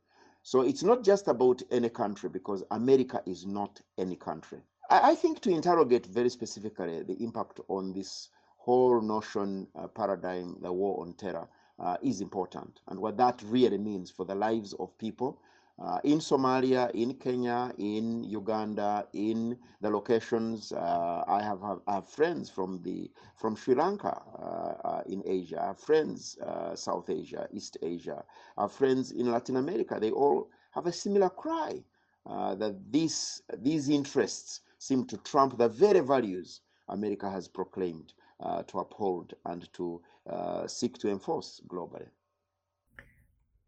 So 0.43 0.62
it's 0.62 0.84
not 0.84 1.03
just 1.03 1.27
about 1.27 1.62
any 1.71 1.89
country 1.89 2.29
because 2.29 2.63
America 2.71 3.21
is 3.25 3.45
not 3.45 3.82
any 3.97 4.15
country. 4.15 4.60
I, 4.89 5.15
think 5.15 5.39
to 5.41 5.49
interrogate 5.49 6.05
very 6.05 6.29
specifically 6.29 7.03
the 7.03 7.15
impact 7.23 7.59
on 7.67 7.93
this 7.93 8.29
whole 8.57 9.01
notion 9.01 9.67
uh, 9.75 9.87
paradigm, 9.87 10.57
the 10.61 10.71
war 10.71 11.01
on 11.01 11.13
terror, 11.13 11.47
uh, 11.79 11.97
is 12.01 12.21
important 12.21 12.81
and 12.87 12.99
what 12.99 13.17
that 13.17 13.41
really 13.45 13.77
means 13.77 14.11
for 14.11 14.25
the 14.25 14.35
lives 14.35 14.73
of 14.73 14.95
people 14.97 15.41
uh, 15.79 15.99
in 16.03 16.19
Somalia, 16.19 16.91
in 16.91 17.15
Kenya, 17.15 17.73
in 17.79 18.23
Uganda, 18.23 19.07
in 19.13 19.57
the 19.81 19.89
locations. 19.89 20.71
Uh, 20.71 21.23
I 21.27 21.41
have, 21.41 21.61
have, 21.61 21.79
have, 21.87 22.07
friends 22.07 22.49
from 22.49 22.79
the 22.83 23.09
from 23.35 23.55
Sri 23.55 23.73
Lanka 23.73 24.21
uh, 24.37 24.87
uh 24.87 25.03
in 25.07 25.23
Asia. 25.25 25.59
I 25.61 25.67
have 25.67 25.79
friends 25.79 26.37
South 26.75 27.09
Asia, 27.09 27.47
East 27.51 27.77
Asia. 27.81 28.23
I 28.57 28.61
have 28.61 28.71
friends 28.71 29.11
in 29.11 29.31
Latin 29.31 29.57
America. 29.57 29.97
They 29.99 30.11
all 30.11 30.49
have 30.71 30.85
a 30.85 30.91
similar 30.91 31.29
cry 31.29 31.83
that 32.25 32.75
these 32.91 33.41
these 33.57 33.89
interests 33.89 34.61
seem 34.87 35.05
to 35.05 35.17
trump 35.17 35.57
the 35.57 35.69
very 35.69 36.01
values 36.01 36.61
America 36.89 37.29
has 37.29 37.47
proclaimed 37.47 38.13
uh, 38.39 38.61
to 38.63 38.79
uphold 38.79 39.33
and 39.45 39.71
to 39.73 40.01
uh, 40.29 40.67
seek 40.67 40.97
to 40.97 41.09
enforce 41.09 41.61
globally. 41.67 42.07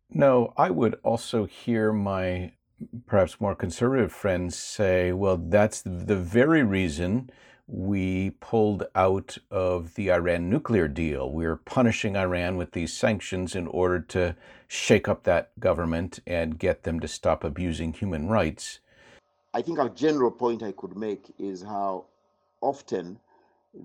No, 0.09 0.53
I 0.57 0.69
would 0.69 0.95
also 1.03 1.45
hear 1.45 1.93
my 1.93 2.51
perhaps 3.05 3.39
more 3.39 3.55
conservative 3.55 4.11
friends 4.11 4.57
say, 4.57 5.13
well, 5.13 5.37
that's 5.37 5.81
the 5.81 6.17
very 6.17 6.63
reason 6.63 7.29
we 7.67 8.31
pulled 8.41 8.83
out 8.93 9.37
of 9.49 9.95
the 9.95 10.11
Iran 10.11 10.49
nuclear 10.49 10.87
deal. 10.87 11.31
We're 11.31 11.55
punishing 11.55 12.15
Iran 12.15 12.57
with 12.57 12.73
these 12.73 12.93
sanctions 12.93 13.55
in 13.55 13.65
order 13.67 13.99
to 14.01 14.35
shake 14.67 15.07
up 15.07 15.23
that 15.23 15.57
government 15.59 16.19
and 16.27 16.59
get 16.59 16.83
them 16.83 16.99
to 16.99 17.07
stop 17.07 17.43
abusing 17.43 17.93
human 17.93 18.27
rights. 18.27 18.79
I 19.55 19.61
think 19.61 19.79
a 19.79 19.87
general 19.87 20.31
point 20.31 20.63
I 20.63 20.73
could 20.73 20.97
make 20.97 21.33
is 21.39 21.61
how 21.61 22.07
often 22.59 23.17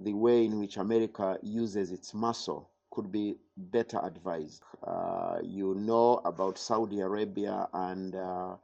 the 0.02 0.12
way 0.14 0.44
in 0.44 0.58
which 0.58 0.78
America 0.78 1.38
uses 1.42 1.92
its 1.92 2.12
muscle 2.12 2.68
could 2.90 3.12
be 3.12 3.36
better 3.56 4.00
advised. 4.02 4.64
Uh, 4.84 5.38
you 5.44 5.76
know 5.76 6.22
about 6.24 6.58
Saudi 6.58 6.98
Arabia 6.98 7.68
and 7.72 8.16
uh, 8.16 8.56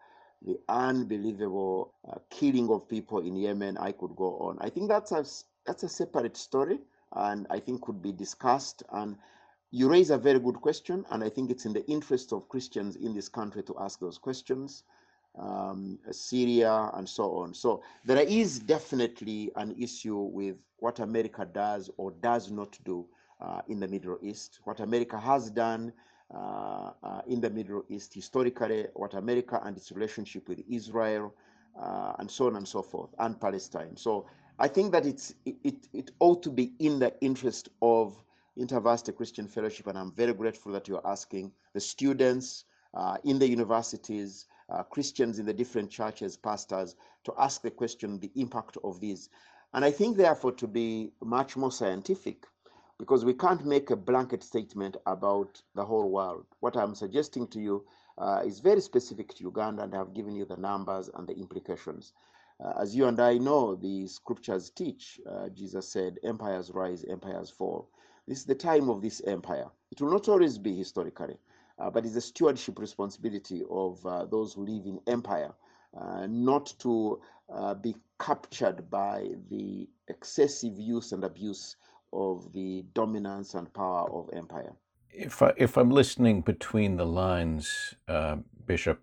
the 0.43 0.59
unbelievable 0.69 1.93
uh, 2.11 2.19
killing 2.29 2.69
of 2.71 2.89
people 2.89 3.21
in 3.21 3.37
Yemen. 3.37 3.79
I 3.79 3.93
could 3.93 4.17
go 4.17 4.37
on. 4.39 4.59
I 4.61 4.69
think 4.69 4.89
that's 4.89 5.13
a 5.13 5.25
that's 5.65 5.85
a 5.85 5.89
separate 5.89 6.37
story, 6.37 6.81
and 7.13 7.47
I 7.51 7.61
think 7.61 7.83
could 7.83 8.03
be 8.03 8.11
discussed. 8.11 8.83
And 8.91 9.17
you 9.71 9.89
raise 9.89 10.11
a 10.11 10.19
very 10.19 10.41
good 10.41 10.61
question, 10.61 11.05
and 11.13 11.23
I 11.23 11.29
think 11.29 11.53
it's 11.53 11.67
in 11.67 11.73
the 11.73 11.87
interest 11.87 12.33
of 12.33 12.49
Christians 12.49 12.97
in 12.97 13.15
this 13.15 13.29
country 13.29 13.63
to 13.63 13.77
ask 13.79 14.01
those 14.01 14.19
questions. 14.19 14.83
Um, 15.39 15.99
Syria 16.13 16.91
and 16.95 17.07
so 17.07 17.25
on. 17.37 17.53
So 17.53 17.83
there 18.07 18.21
is 18.21 18.59
definitely 18.59 19.51
an 19.57 19.75
issue 19.79 20.17
with 20.17 20.57
what 20.79 21.01
America 21.01 21.45
does 21.45 21.91
or 21.99 22.13
does 22.23 22.51
not 22.51 22.79
do 22.85 23.07
uh, 23.41 23.61
in 23.69 23.81
the 23.81 23.89
Middle 23.89 24.19
East, 24.23 24.61
what 24.65 24.81
America 24.81 25.19
has 25.19 25.51
done 25.51 25.93
uh, 26.35 26.91
uh, 27.03 27.21
in 27.27 27.41
the 27.41 27.51
Middle 27.51 27.85
East 27.89 28.15
historically, 28.15 28.87
what 28.95 29.15
America 29.15 29.61
and 29.65 29.77
its 29.77 29.93
relationship 29.93 30.49
with 30.49 30.63
Israel, 30.69 31.35
uh, 31.81 32.15
and 32.19 32.31
so 32.31 32.47
on 32.47 32.57
and 32.57 32.67
so 32.67 32.83
forth, 32.83 33.11
and 33.19 33.41
Palestine. 33.41 33.97
So 33.97 34.27
I 34.59 34.69
think 34.69 34.93
that 34.93 35.07
it's 35.07 35.35
it, 35.45 35.57
it, 35.65 35.89
it 35.93 36.11
ought 36.19 36.43
to 36.43 36.51
be 36.51 36.73
in 36.79 36.99
the 36.99 37.13
interest 37.21 37.69
of 37.83 38.25
InterVarsity 38.59 39.15
Christian 39.15 39.47
Fellowship, 39.47 39.87
and 39.87 39.99
I'm 39.99 40.13
very 40.13 40.33
grateful 40.33 40.73
that 40.73 40.89
you're 40.89 41.07
asking 41.07 41.53
the 41.75 41.81
students 41.81 42.65
uh, 42.95 43.19
in 43.25 43.39
the 43.39 43.49
universities, 43.49 44.47
uh, 44.69 44.83
Christians 44.83 45.39
in 45.39 45.47
the 45.47 45.53
different 45.53 45.91
churches, 45.91 46.37
pastors, 46.37 46.97
to 47.25 47.35
ask 47.39 47.63
the 47.63 47.71
question, 47.71 48.19
the 48.19 48.33
impact 48.35 48.77
of 48.83 49.01
these. 49.01 49.29
And 49.73 49.85
I 49.85 49.91
think, 49.91 50.17
therefore, 50.17 50.53
to 50.53 50.67
be 50.67 51.13
much 51.23 51.57
more 51.57 51.73
scientific 51.73 52.47
because 52.99 53.25
we 53.25 53.35
can't 53.35 53.65
make 53.67 53.91
a 53.91 53.97
blanket 53.97 54.43
statement 54.43 54.97
about 55.07 55.61
the 55.75 55.85
whole 55.85 56.11
world. 56.11 56.47
What 56.61 56.77
I'm 56.77 56.95
suggesting 56.95 57.47
to 57.49 57.61
you 57.61 57.85
uh, 58.19 58.43
is 58.45 58.61
very 58.61 58.81
specific 58.81 59.35
to 59.35 59.45
Uganda, 59.45 59.83
and 59.83 59.95
I've 59.95 60.15
given 60.15 60.35
you 60.35 60.47
the 60.47 60.57
numbers 60.57 61.11
and 61.15 61.29
the 61.29 61.37
implications. 61.37 62.13
Uh, 62.59 62.73
as 62.81 62.97
you 62.97 63.07
and 63.07 63.21
I 63.21 63.37
know, 63.37 63.75
the 63.75 64.07
scriptures 64.07 64.71
teach, 64.71 65.21
uh, 65.31 65.51
Jesus 65.51 65.89
said, 65.89 66.19
empires 66.25 66.71
rise, 66.71 67.05
empires 67.05 67.51
fall. 67.51 67.91
This 68.27 68.39
is 68.39 68.45
the 68.47 68.55
time 68.55 68.89
of 68.89 69.03
this 69.03 69.21
empire. 69.27 69.67
It 69.91 70.01
will 70.01 70.11
not 70.11 70.29
always 70.29 70.57
be 70.57 70.75
historically, 70.75 71.37
uh, 71.79 71.91
but 71.91 72.05
it's 72.05 72.17
a 72.17 72.21
stewardship 72.21 72.79
responsibility 72.79 73.63
of 73.71 74.05
uh, 74.07 74.25
those 74.27 74.55
who 74.55 74.65
live 74.65 74.87
in 74.87 74.99
empire, 75.07 75.53
uh, 75.99 76.27
not 76.29 76.73
to 76.79 77.21
be 77.81 77.95
captured 78.19 78.91
by 78.91 79.31
the 79.51 79.89
excessive 80.09 80.79
use 80.79 81.13
and 81.13 81.25
abuse 81.25 81.77
of 82.13 82.53
the 82.53 82.85
dominance 82.95 83.55
and 83.55 83.73
power 83.73 84.11
of 84.11 84.31
empire. 84.33 84.73
If, 85.11 85.43
I, 85.43 85.53
if 85.57 85.77
I'm 85.77 85.91
listening 85.91 86.43
between 86.43 86.97
the 86.97 87.07
lines, 87.07 87.95
uh, 88.09 88.37
Bishop, 88.67 89.01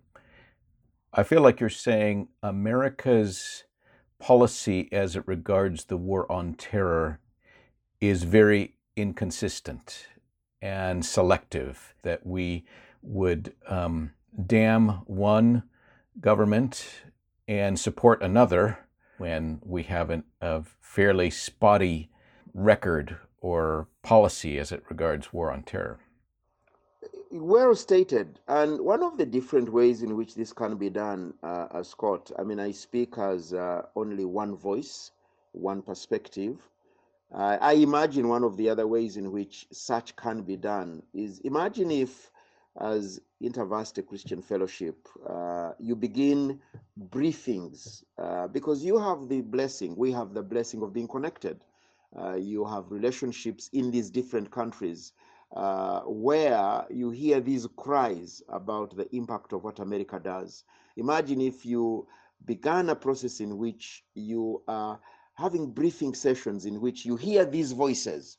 I 1.12 1.22
feel 1.22 1.42
like 1.42 1.60
you're 1.60 1.70
saying 1.70 2.28
America's 2.42 3.64
policy 4.18 4.88
as 4.92 5.16
it 5.16 5.26
regards 5.26 5.84
the 5.84 5.96
war 5.96 6.30
on 6.30 6.54
terror 6.54 7.20
is 8.00 8.22
very 8.24 8.74
inconsistent 8.96 10.06
and 10.64 11.04
selective, 11.04 11.94
that 12.02 12.26
we 12.26 12.64
would 13.02 13.52
um, 13.68 14.10
damn 14.46 14.88
one 15.06 15.62
government 16.22 17.02
and 17.46 17.78
support 17.78 18.22
another 18.22 18.78
when 19.18 19.60
we 19.62 19.82
have 19.82 20.08
an, 20.08 20.24
a 20.40 20.62
fairly 20.80 21.28
spotty 21.28 22.08
record 22.54 23.18
or 23.42 23.88
policy 24.02 24.58
as 24.58 24.72
it 24.72 24.82
regards 24.88 25.34
war 25.34 25.52
on 25.52 25.62
terror. 25.62 25.98
Well 27.30 27.74
stated. 27.74 28.40
And 28.48 28.80
one 28.80 29.02
of 29.02 29.18
the 29.18 29.26
different 29.26 29.70
ways 29.70 30.02
in 30.02 30.16
which 30.16 30.34
this 30.34 30.54
can 30.54 30.76
be 30.78 30.88
done, 30.88 31.34
uh, 31.42 31.66
uh, 31.72 31.82
Scott, 31.82 32.30
I 32.38 32.42
mean, 32.42 32.58
I 32.58 32.70
speak 32.70 33.18
as 33.18 33.52
uh, 33.52 33.82
only 33.96 34.24
one 34.24 34.56
voice, 34.56 35.10
one 35.52 35.82
perspective. 35.82 36.56
Uh, 37.34 37.58
I 37.60 37.72
imagine 37.72 38.28
one 38.28 38.44
of 38.44 38.56
the 38.56 38.68
other 38.68 38.86
ways 38.86 39.16
in 39.16 39.32
which 39.32 39.66
such 39.72 40.14
can 40.14 40.42
be 40.42 40.56
done 40.56 41.02
is 41.12 41.40
imagine 41.40 41.90
if, 41.90 42.30
as 42.80 43.20
InterVarsity 43.42 44.06
Christian 44.06 44.40
Fellowship, 44.40 45.08
uh, 45.28 45.72
you 45.80 45.96
begin 45.96 46.60
briefings 47.10 48.04
uh, 48.18 48.46
because 48.46 48.84
you 48.84 48.98
have 48.98 49.28
the 49.28 49.40
blessing, 49.40 49.96
we 49.96 50.12
have 50.12 50.32
the 50.32 50.42
blessing 50.42 50.82
of 50.82 50.92
being 50.92 51.08
connected. 51.08 51.60
you 52.38 52.64
have 52.64 52.92
relationships 52.92 53.68
in 53.72 53.90
these 53.90 54.10
different 54.10 54.48
countries 54.52 55.12
uh, 55.56 56.00
where 56.02 56.84
you 56.90 57.10
hear 57.10 57.40
these 57.40 57.66
cries 57.76 58.42
about 58.48 58.96
the 58.96 59.08
impact 59.14 59.52
of 59.52 59.64
what 59.64 59.80
America 59.80 60.20
does. 60.22 60.64
Imagine 60.96 61.40
if 61.40 61.66
you 61.66 62.06
began 62.44 62.90
a 62.90 62.94
process 62.94 63.40
in 63.40 63.58
which 63.58 64.04
you 64.14 64.62
are 64.68 65.00
having 65.34 65.70
briefing 65.70 66.14
sessions 66.14 66.64
in 66.64 66.80
which 66.80 67.04
you 67.04 67.16
hear 67.16 67.44
these 67.44 67.72
voices, 67.72 68.38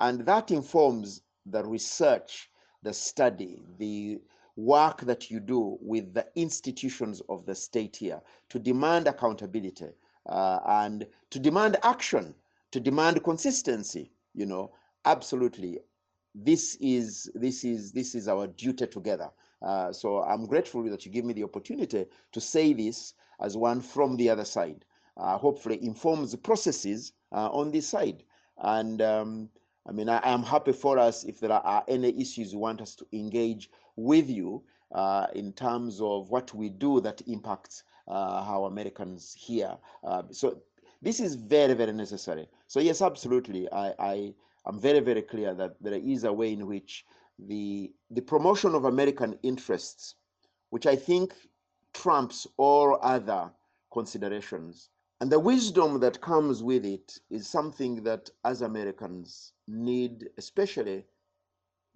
and 0.00 0.20
that 0.26 0.50
informs 0.50 1.22
the 1.46 1.64
research, 1.64 2.50
the 2.82 2.92
study, 2.92 3.62
the 3.78 4.20
work 4.56 5.00
that 5.02 5.30
you 5.30 5.40
do 5.40 5.78
with 5.80 6.12
the 6.12 6.26
institutions 6.34 7.22
of 7.28 7.46
the 7.46 7.54
state 7.54 7.96
here 7.96 8.20
to 8.48 8.58
demand 8.58 9.06
accountability 9.06 9.88
uh, 10.26 10.58
and 10.66 11.06
to 11.30 11.38
demand 11.38 11.76
action, 11.82 12.34
to 12.70 12.80
demand 12.80 13.22
consistency, 13.24 14.10
you 14.34 14.46
know, 14.46 14.70
absolutely 15.04 15.78
this 16.34 16.76
is 16.80 17.30
this 17.34 17.64
is 17.64 17.92
this 17.92 18.14
is 18.14 18.28
our 18.28 18.46
duty 18.46 18.86
together. 18.86 19.30
Uh, 19.60 19.92
so 19.92 20.22
I'm 20.22 20.46
grateful 20.46 20.82
that 20.84 21.04
you 21.04 21.12
give 21.12 21.24
me 21.24 21.34
the 21.34 21.44
opportunity 21.44 22.06
to 22.32 22.40
say 22.40 22.72
this 22.72 23.14
as 23.40 23.56
one 23.56 23.80
from 23.80 24.16
the 24.16 24.30
other 24.30 24.44
side. 24.44 24.84
Uh, 25.16 25.36
hopefully 25.36 25.78
informs 25.84 26.32
the 26.32 26.38
processes 26.38 27.12
uh, 27.32 27.48
on 27.50 27.70
this 27.70 27.86
side. 27.86 28.22
And 28.58 29.02
um, 29.02 29.50
I 29.86 29.92
mean, 29.92 30.08
I, 30.08 30.20
am 30.24 30.42
happy 30.42 30.72
for 30.72 30.98
us 30.98 31.24
if 31.24 31.40
there 31.40 31.52
are 31.52 31.84
any 31.88 32.18
issues 32.20 32.52
you 32.52 32.58
want 32.58 32.80
us 32.80 32.94
to 32.96 33.06
engage 33.12 33.70
with 33.96 34.30
you 34.30 34.62
uh, 34.94 35.26
in 35.34 35.52
terms 35.52 36.00
of 36.00 36.30
what 36.30 36.54
we 36.54 36.70
do 36.70 37.00
that 37.00 37.20
impacts 37.26 37.82
how 38.08 38.64
Americans 38.66 39.34
here. 39.38 39.76
So 40.30 40.60
this 41.00 41.18
is 41.18 41.34
very, 41.34 41.74
very 41.74 41.92
necessary. 41.92 42.48
So 42.66 42.80
yes, 42.80 43.00
absolutely. 43.00 43.70
I, 43.72 43.94
I 43.98 44.34
I'm 44.64 44.78
very, 44.78 45.00
very 45.00 45.22
clear 45.22 45.54
that 45.54 45.74
there 45.80 45.94
is 45.94 46.24
a 46.24 46.32
way 46.32 46.52
in 46.52 46.66
which 46.66 47.04
the, 47.38 47.92
the 48.10 48.22
promotion 48.22 48.74
of 48.74 48.84
American 48.84 49.38
interests, 49.42 50.14
which 50.70 50.86
I 50.86 50.94
think 50.94 51.34
trumps 51.92 52.46
all 52.56 52.98
other 53.02 53.50
considerations, 53.92 54.90
and 55.22 55.30
the 55.30 55.38
wisdom 55.38 56.00
that 56.00 56.20
comes 56.20 56.64
with 56.64 56.84
it 56.84 57.16
is 57.30 57.46
something 57.46 58.02
that 58.02 58.28
as 58.44 58.62
Americans 58.62 59.52
need, 59.68 60.28
especially 60.36 61.04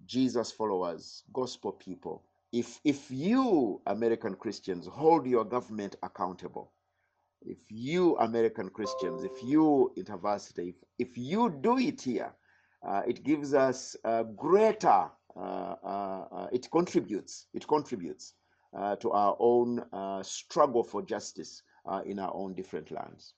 Jesus 0.05 0.49
followers, 0.49 1.23
gospel 1.33 1.73
people. 1.73 2.23
If, 2.53 2.79
if 2.85 3.11
you, 3.11 3.81
American 3.85 4.33
Christians, 4.35 4.87
hold 4.87 5.27
your 5.27 5.43
government 5.43 5.97
accountable, 6.03 6.71
if 7.41 7.57
you, 7.69 8.15
American 8.19 8.69
Christians, 8.69 9.25
if 9.25 9.43
you, 9.43 9.91
InterVarsity, 9.97 10.69
if, 10.69 10.75
if 10.97 11.17
you 11.17 11.49
do 11.49 11.77
it 11.79 12.01
here, 12.01 12.31
uh, 12.87 13.01
it 13.05 13.25
gives 13.25 13.53
us 13.53 13.97
greater, 14.37 15.09
uh, 15.35 15.39
uh, 15.83 16.47
it 16.53 16.71
contributes, 16.71 17.47
it 17.53 17.67
contributes 17.67 18.35
to 19.01 19.11
our 19.11 19.35
own 19.41 19.83
struggle 20.23 20.81
for 20.81 21.01
justice 21.01 21.61
in 22.05 22.19
our 22.19 22.33
own 22.33 22.53
different 22.53 22.91
lands. 22.91 23.33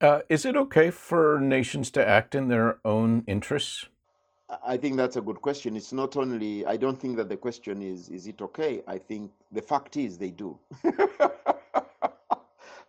Uh, 0.00 0.20
is 0.28 0.44
it 0.44 0.56
okay 0.56 0.90
for 0.90 1.40
nations 1.40 1.90
to 1.90 2.06
act 2.06 2.34
in 2.34 2.48
their 2.48 2.78
own 2.84 3.24
interests? 3.26 3.86
I 4.64 4.76
think 4.76 4.96
that's 4.96 5.16
a 5.16 5.20
good 5.20 5.40
question. 5.40 5.76
It's 5.76 5.92
not 5.92 6.16
only, 6.16 6.66
I 6.66 6.76
don't 6.76 7.00
think 7.00 7.16
that 7.16 7.28
the 7.28 7.36
question 7.36 7.80
is, 7.80 8.08
is 8.08 8.26
it 8.26 8.42
okay? 8.42 8.82
I 8.86 8.98
think 8.98 9.30
the 9.52 9.62
fact 9.62 9.96
is 9.96 10.18
they 10.18 10.30
do. 10.30 10.58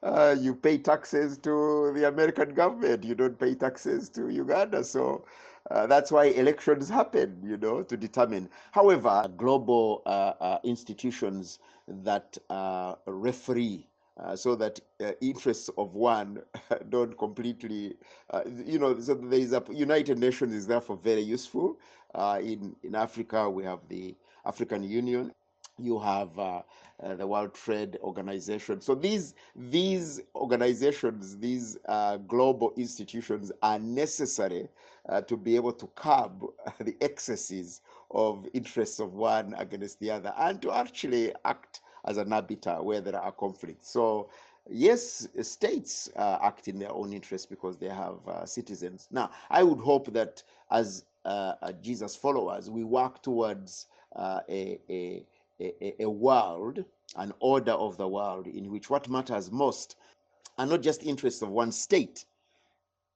uh, 0.04 0.36
you 0.38 0.56
pay 0.56 0.78
taxes 0.78 1.38
to 1.40 1.94
the 1.96 2.08
American 2.08 2.54
government. 2.54 3.04
You 3.04 3.16
don't 3.16 3.40
pay 3.40 3.56
taxes 3.56 4.10
to 4.10 4.30
Uganda. 4.30 4.84
So 4.84 5.26
uh, 5.72 5.88
that's 5.88 6.12
why 6.12 6.26
elections 6.26 6.90
happen, 6.90 7.40
you 7.44 7.58
know, 7.58 7.82
to 7.84 7.96
determine. 7.96 8.50
However, 8.72 9.28
global 9.38 10.02
uh, 10.06 10.34
uh 10.40 10.60
institutions 10.64 11.60
that 11.88 12.38
uh, 12.50 12.96
referee 13.06 13.88
uh, 14.18 14.36
so 14.36 14.56
that 14.56 14.80
uh, 15.04 15.12
interests 15.22 15.70
of 15.78 15.96
one 15.96 16.42
don't 16.90 17.18
completely, 17.18 17.96
uh, 18.30 18.42
you 18.66 18.80
know, 18.80 18.98
so 19.00 19.14
there 19.16 19.40
is 19.40 19.54
a 19.54 19.64
United 19.72 20.18
Nations 20.20 20.54
is 20.54 20.68
therefore 20.68 20.98
very 20.98 21.22
useful. 21.22 21.78
in 22.42 22.76
in 22.84 22.96
Africa, 22.96 23.50
we 23.50 23.64
have 23.64 23.80
the 23.90 24.16
African 24.46 24.84
Union. 24.84 25.34
You 25.78 26.00
have 26.00 26.40
uh, 27.04 27.16
the 27.16 27.28
World 27.28 27.54
Trade 27.54 27.98
Organization. 28.02 28.80
So 28.82 28.96
these 28.96 29.36
these 29.56 30.22
organizations, 30.36 31.38
these 31.38 31.78
uh, 31.88 32.18
global 32.18 32.74
institutions, 32.78 33.52
are 33.62 33.80
necessary 33.80 34.70
uh, 35.10 35.22
to 35.22 35.36
be 35.36 35.56
able 35.56 35.74
to 35.74 35.88
curb 35.96 36.46
the 36.80 36.96
excesses 37.02 37.82
of 38.12 38.48
interests 38.54 39.00
of 39.00 39.14
one 39.14 39.54
against 39.58 40.00
the 40.00 40.10
other, 40.12 40.34
and 40.38 40.62
to 40.62 40.72
actually 40.72 41.34
act 41.44 41.82
as 42.06 42.18
an 42.18 42.32
arbiter 42.32 42.82
where 42.82 43.02
there 43.02 43.20
are 43.20 43.32
conflicts. 43.32 43.90
So 43.90 44.30
yes, 44.70 45.28
states 45.42 46.10
uh, 46.16 46.40
act 46.42 46.68
in 46.68 46.80
their 46.80 46.92
own 46.92 47.14
interest 47.14 47.50
because 47.50 47.78
they 47.78 47.90
have 47.90 48.28
uh, 48.28 48.46
citizens. 48.46 49.08
Now, 49.12 49.32
I 49.50 49.64
would 49.64 49.80
hope 49.80 50.14
that 50.14 50.44
as 50.72 51.06
uh, 51.26 51.72
Jesus 51.82 52.16
followers, 52.16 52.70
we 52.70 52.84
work 52.84 53.22
towards 53.22 53.88
a, 54.16 54.80
a, 54.90 55.26
a, 55.60 56.04
a 56.04 56.10
world, 56.10 56.84
an 57.18 57.34
order 57.40 57.74
of 57.74 57.98
the 57.98 58.08
world 58.08 58.48
in 58.48 58.72
which 58.72 58.90
what 58.90 59.10
matters 59.10 59.52
most 59.52 59.96
are 60.58 60.66
not 60.66 60.82
just 60.82 61.04
interests 61.04 61.42
of 61.42 61.50
one 61.50 61.72
state, 61.72 62.26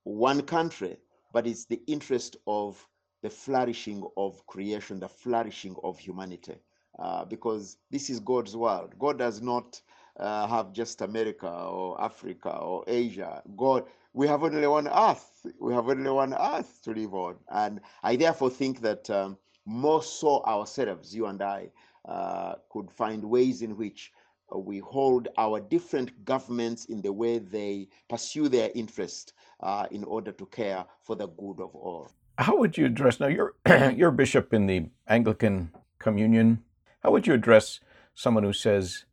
one 0.04 0.42
country, 0.42 0.98
but 1.34 1.48
it's 1.48 1.66
the 1.66 1.82
interest 1.88 2.38
of 2.48 2.86
the 3.22 3.30
flourishing 3.30 4.04
of 4.18 4.46
creation, 4.48 5.00
the 5.00 5.08
flourishing 5.10 5.76
of 5.84 6.00
humanity. 6.00 6.56
Uh, 7.00 7.24
because 7.24 7.78
this 7.92 8.10
is 8.10 8.20
God's 8.20 8.58
world. 8.58 8.94
God 9.00 9.18
does 9.18 9.42
not 9.42 9.80
uh, 10.20 10.46
have 10.48 10.74
just 10.74 11.02
America 11.02 11.50
or 11.50 12.00
Africa 12.02 12.58
or 12.58 12.84
Asia. 12.88 13.42
God, 13.56 13.86
we 14.12 14.28
have 14.28 14.44
only 14.44 14.68
one 14.68 14.88
earth. 14.90 15.46
We 15.62 15.74
have 15.74 15.88
only 15.88 16.12
one 16.12 16.34
earth 16.34 16.82
to 16.84 16.92
live 16.92 17.14
on. 17.14 17.36
And 17.50 17.80
I 18.04 18.18
therefore 18.18 18.50
think 18.50 18.82
that 18.82 19.10
um, 19.10 19.38
more 19.66 20.04
so 20.04 20.44
ourselves, 20.44 21.16
you 21.16 21.28
and 21.28 21.42
I, 21.42 21.70
uh, 22.06 22.56
could 22.70 22.92
find 22.92 23.24
ways 23.24 23.62
in 23.62 23.78
which 23.78 24.12
we 24.54 24.80
hold 24.80 25.28
our 25.38 25.60
different 25.60 26.26
governments 26.26 26.86
in 26.86 27.02
the 27.02 27.14
way 27.14 27.38
they 27.38 27.88
pursue 28.10 28.50
their 28.50 28.72
interest 28.76 29.34
uh, 29.62 29.86
in 29.92 30.04
order 30.04 30.32
to 30.32 30.46
care 30.48 30.86
for 31.02 31.16
the 31.16 31.28
good 31.28 31.62
of 31.62 31.76
all. 31.76 32.10
How 32.38 32.58
would 32.58 32.78
you 32.78 32.86
address 32.86 33.20
now? 33.20 33.28
You're 33.28 33.54
you're 33.96 34.12
bishop 34.12 34.54
in 34.54 34.66
the 34.66 34.88
Anglican 35.08 35.72
Communion. 36.00 36.64
How 37.02 37.12
would 37.12 37.28
you 37.28 37.34
address 37.34 37.80
someone 38.14 38.44
who 38.44 38.54
says 38.54 39.06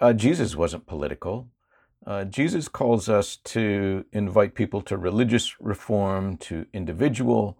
uh, 0.00 0.12
Jesus 0.12 0.56
wasn't 0.56 0.86
political? 0.86 1.48
Uh, 2.06 2.24
Jesus 2.24 2.66
calls 2.66 3.08
us 3.08 3.36
to 3.36 4.04
invite 4.12 4.54
people 4.54 4.80
to 4.82 4.96
religious 4.96 5.60
reform, 5.60 6.36
to 6.38 6.66
individual 6.72 7.58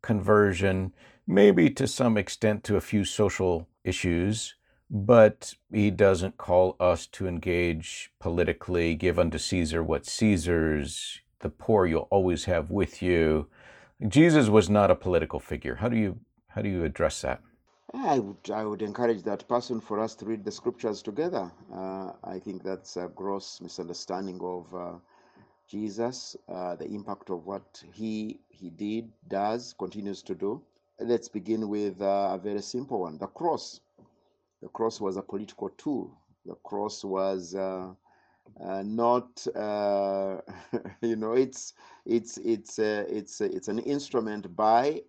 conversion, 0.00 0.92
maybe 1.26 1.68
to 1.70 1.86
some 1.86 2.16
extent 2.16 2.64
to 2.64 2.76
a 2.76 2.80
few 2.80 3.04
social 3.04 3.68
issues, 3.84 4.54
but 4.88 5.54
he 5.72 5.90
doesn't 5.90 6.38
call 6.38 6.76
us 6.80 7.06
to 7.06 7.26
engage 7.26 8.12
politically, 8.20 8.94
give 8.94 9.18
unto 9.18 9.38
Caesar 9.38 9.82
what 9.82 10.06
Caesar's, 10.06 11.20
the 11.40 11.50
poor 11.50 11.86
you'll 11.86 12.08
always 12.10 12.44
have 12.44 12.70
with 12.70 13.02
you. 13.02 13.48
Jesus 14.06 14.48
was 14.48 14.70
not 14.70 14.90
a 14.90 14.94
political 14.94 15.40
figure. 15.40 15.76
How 15.76 15.88
do 15.88 15.96
you 15.96 16.20
how 16.48 16.62
do 16.62 16.68
you 16.68 16.84
address 16.84 17.20
that? 17.20 17.40
I 17.94 18.18
would, 18.20 18.50
I 18.50 18.64
would 18.64 18.82
encourage 18.82 19.22
that 19.24 19.48
person 19.48 19.80
for 19.80 19.98
us 19.98 20.14
to 20.16 20.24
read 20.24 20.44
the 20.44 20.52
scriptures 20.52 21.02
together. 21.02 21.50
Uh, 21.72 22.12
I 22.22 22.38
think 22.38 22.62
that's 22.62 22.96
a 22.96 23.08
gross 23.08 23.60
misunderstanding 23.60 24.40
of 24.42 24.74
uh, 24.74 24.92
Jesus, 25.66 26.36
uh, 26.48 26.76
the 26.76 26.86
impact 26.86 27.30
of 27.30 27.46
what 27.46 27.82
he 27.92 28.40
he 28.48 28.70
did, 28.70 29.10
does, 29.28 29.74
continues 29.78 30.22
to 30.22 30.34
do. 30.34 30.62
Let's 31.00 31.28
begin 31.28 31.68
with 31.68 32.00
uh, 32.00 32.30
a 32.32 32.38
very 32.38 32.62
simple 32.62 33.00
one: 33.00 33.18
the 33.18 33.26
cross. 33.26 33.80
The 34.62 34.68
cross 34.68 35.00
was 35.00 35.16
a 35.16 35.22
political 35.22 35.70
tool. 35.70 36.12
The 36.46 36.54
cross 36.56 37.04
was 37.04 37.54
uh, 37.54 37.94
uh, 38.60 38.82
not, 38.84 39.46
you 41.02 41.16
know, 41.16 41.32
it's 41.32 41.74
it's 42.06 42.38
it's 42.38 42.78
it's 42.78 43.40
it's 43.40 43.68
an 43.68 43.78
instrument 43.80 44.54
by 44.54 45.02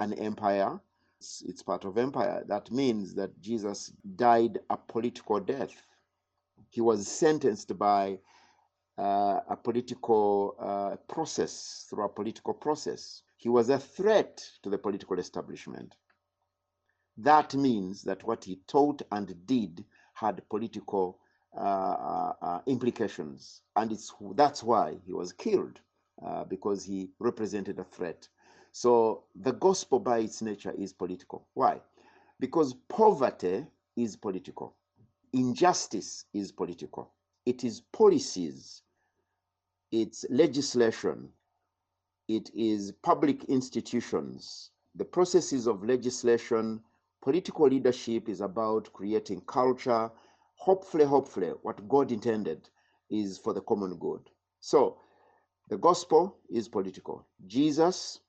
an 0.00 0.12
empire. 0.14 0.80
It's, 1.18 1.42
it's 1.42 1.62
part 1.62 1.84
of 1.84 1.98
empire. 1.98 2.44
That 2.46 2.70
means 2.70 3.14
that 3.14 3.40
Jesus 3.40 3.92
died 4.16 4.58
a 4.70 4.76
political 4.76 5.40
death. 5.40 5.72
He 6.68 6.80
was 6.80 7.08
sentenced 7.08 7.76
by 7.78 8.18
uh, 8.98 9.40
a 9.48 9.56
political 9.56 10.56
uh, 10.58 10.96
process, 11.12 11.86
through 11.88 12.04
a 12.04 12.08
political 12.08 12.54
process. 12.54 13.22
He 13.36 13.48
was 13.48 13.68
a 13.68 13.78
threat 13.78 14.42
to 14.62 14.70
the 14.70 14.78
political 14.78 15.18
establishment. 15.18 15.94
That 17.18 17.54
means 17.54 18.02
that 18.02 18.24
what 18.24 18.44
he 18.44 18.60
taught 18.66 19.02
and 19.12 19.34
did 19.46 19.84
had 20.14 20.48
political 20.48 21.18
uh, 21.56 21.60
uh, 21.60 22.32
uh 22.42 22.60
implications, 22.66 23.62
and 23.76 23.90
it's 23.90 24.12
that's 24.34 24.62
why 24.62 24.98
he 25.06 25.12
was 25.14 25.32
killed 25.32 25.80
uh, 26.24 26.44
because 26.44 26.84
he 26.84 27.10
represented 27.18 27.78
a 27.78 27.84
threat. 27.84 28.28
So 28.76 29.24
the 29.34 29.52
gospel, 29.52 30.00
by 30.00 30.18
its 30.18 30.42
nature, 30.42 30.74
is 30.76 30.92
political. 30.92 31.46
Why? 31.54 31.80
Because 32.38 32.74
poverty 32.88 33.66
is 33.96 34.16
political, 34.16 34.74
injustice 35.32 36.26
is 36.34 36.52
political. 36.52 37.10
It 37.46 37.64
is 37.64 37.80
policies 37.80 38.82
it's 39.92 40.26
legislation, 40.28 41.30
it 42.28 42.50
is 42.54 42.92
public 43.02 43.44
institutions. 43.44 44.70
The 44.94 45.04
processes 45.06 45.66
of 45.66 45.84
legislation, 45.84 46.82
political 47.22 47.68
leadership 47.68 48.28
is 48.28 48.42
about 48.42 48.92
creating 48.92 49.42
culture. 49.42 50.10
Hopefully, 50.56 51.04
hopefully, 51.04 51.52
what 51.62 51.88
God 51.88 52.12
intended 52.12 52.68
is 53.10 53.38
for 53.38 53.54
the 53.54 53.62
common 53.62 53.96
good. 53.96 54.28
So, 54.60 54.98
the 55.68 55.78
gospel 55.78 56.36
is 56.50 56.68
political. 56.68 57.26
Jesus, 57.46 58.20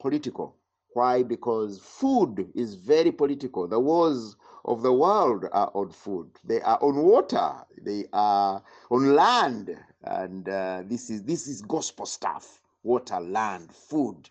political. 0.00 0.56
Why? 0.94 1.22
Because 1.22 1.78
food 1.78 2.50
is 2.54 2.74
very 2.74 3.12
political. 3.12 3.68
The 3.68 3.80
wars 3.80 4.36
of 4.64 4.82
the 4.82 4.92
world 4.92 5.46
are 5.52 5.70
on 5.74 5.90
food. 5.90 6.30
They 6.44 6.60
are 6.62 6.78
on 6.82 6.96
water. 6.96 7.52
They 7.82 8.06
are 8.12 8.62
on 8.90 9.14
land 9.14 9.76
and 10.04 10.48
uh, 10.48 10.82
this 10.86 11.10
is 11.10 11.22
this 11.24 11.46
is 11.46 11.62
gospel 11.62 12.06
stuff 12.06 12.60
water 12.82 13.20
land 13.20 13.72
food 13.72 14.28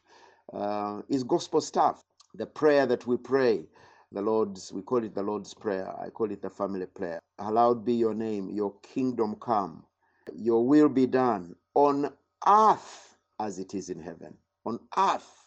uh, 0.53 1.01
is 1.10 1.23
gospel 1.23 1.62
stuff 1.62 2.01
the 2.36 2.45
prayer 2.45 2.86
that 2.86 3.06
we 3.06 3.17
pray 3.17 3.65
the 4.12 4.21
lord's 4.21 4.71
we 4.71 4.82
call 4.82 5.03
it 5.03 5.13
the 5.13 5.21
lord's 5.21 5.53
prayer 5.53 5.93
i 6.01 6.10
call 6.10 6.32
it 6.32 6.41
the 6.41 6.49
family 6.49 6.86
prayer 6.86 7.19
hallowed 7.39 7.84
be 7.84 7.93
your 7.93 8.13
name 8.13 8.49
your 8.49 8.73
kingdom 8.82 9.36
come 9.41 9.84
your 10.36 10.65
will 10.65 10.89
be 10.89 11.06
done 11.06 11.56
on 11.75 12.12
earth 12.47 13.17
as 13.39 13.60
it 13.60 13.73
is 13.73 13.89
in 13.89 13.99
heaven 13.99 14.34
on 14.65 14.80
earth 14.97 15.46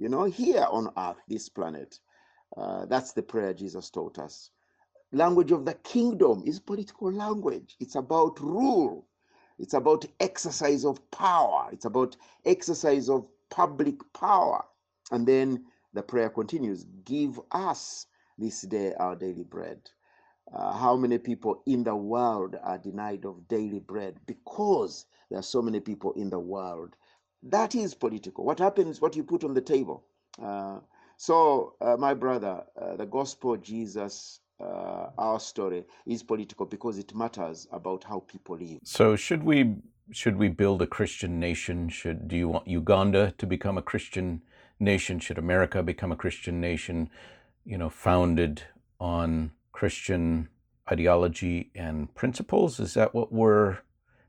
you 0.00 0.10
know 0.10 0.24
here 0.24 0.66
on 0.70 0.90
earth 0.98 1.22
this 1.28 1.50
planet 1.50 2.00
uh, 2.58 2.86
that's 2.86 3.12
the 3.14 3.22
prayer 3.22 3.54
jesus 3.54 3.90
taught 3.90 4.18
us 4.18 4.50
language 5.12 5.52
of 5.52 5.66
the 5.66 5.74
kingdom 5.74 6.42
is 6.46 6.60
political 6.60 7.12
language 7.12 7.76
it's 7.80 7.96
about 7.96 8.40
rule 8.40 9.06
it's 9.60 9.74
about 9.74 10.06
exercise 10.20 10.86
of 10.86 11.10
power. 11.10 11.68
It's 11.70 11.84
about 11.84 12.16
exercise 12.46 13.10
of 13.10 13.28
public 13.50 13.96
power. 14.14 14.64
And 15.12 15.28
then 15.28 15.66
the 15.94 16.02
prayer 16.02 16.30
continues 16.30 16.84
Give 17.04 17.40
us 17.52 18.06
this 18.38 18.62
day 18.62 18.94
our 18.94 19.16
daily 19.16 19.44
bread. 19.44 19.90
Uh, 20.52 20.72
how 20.72 20.96
many 20.96 21.18
people 21.18 21.62
in 21.66 21.84
the 21.84 21.96
world 21.96 22.56
are 22.62 22.78
denied 22.78 23.26
of 23.26 23.48
daily 23.48 23.80
bread 23.80 24.18
because 24.26 25.06
there 25.30 25.38
are 25.40 25.42
so 25.42 25.62
many 25.62 25.80
people 25.80 26.12
in 26.14 26.30
the 26.30 26.40
world? 26.40 26.96
That 27.42 27.74
is 27.74 27.94
political. 27.94 28.44
What 28.44 28.58
happens, 28.58 29.00
what 29.00 29.16
you 29.16 29.24
put 29.24 29.44
on 29.44 29.54
the 29.54 29.60
table. 29.60 30.04
Uh, 30.40 30.80
so, 31.16 31.74
uh, 31.80 31.96
my 31.98 32.14
brother, 32.14 32.64
uh, 32.80 32.96
the 32.96 33.06
gospel 33.06 33.56
Jesus 33.56 34.40
uh, 34.60 35.10
our 35.16 35.40
story 35.40 35.84
is 36.06 36.22
political 36.22 36.66
because 36.66 36.98
it 36.98 37.14
matters 37.14 37.66
about 37.72 38.04
how 38.04 38.20
people 38.20 38.56
live. 38.56 38.78
So 38.84 39.16
should 39.16 39.42
we 39.42 39.76
should 40.12 40.36
we 40.36 40.48
build 40.48 40.82
a 40.82 40.86
Christian 40.86 41.40
nation? 41.40 41.88
Should 41.88 42.28
do 42.28 42.36
you 42.36 42.48
want 42.48 42.66
Uganda 42.66 43.32
to 43.38 43.46
become 43.46 43.78
a 43.78 43.82
Christian 43.82 44.42
nation? 44.78 45.18
Should 45.18 45.38
America 45.38 45.82
become 45.82 46.12
a 46.12 46.16
Christian 46.16 46.60
nation? 46.60 47.10
You 47.64 47.78
know, 47.78 47.88
founded 47.90 48.62
on 48.98 49.52
Christian 49.72 50.48
ideology 50.90 51.70
and 51.74 52.14
principles. 52.14 52.80
Is 52.80 52.94
that 52.94 53.14
what 53.14 53.32
we're 53.32 53.72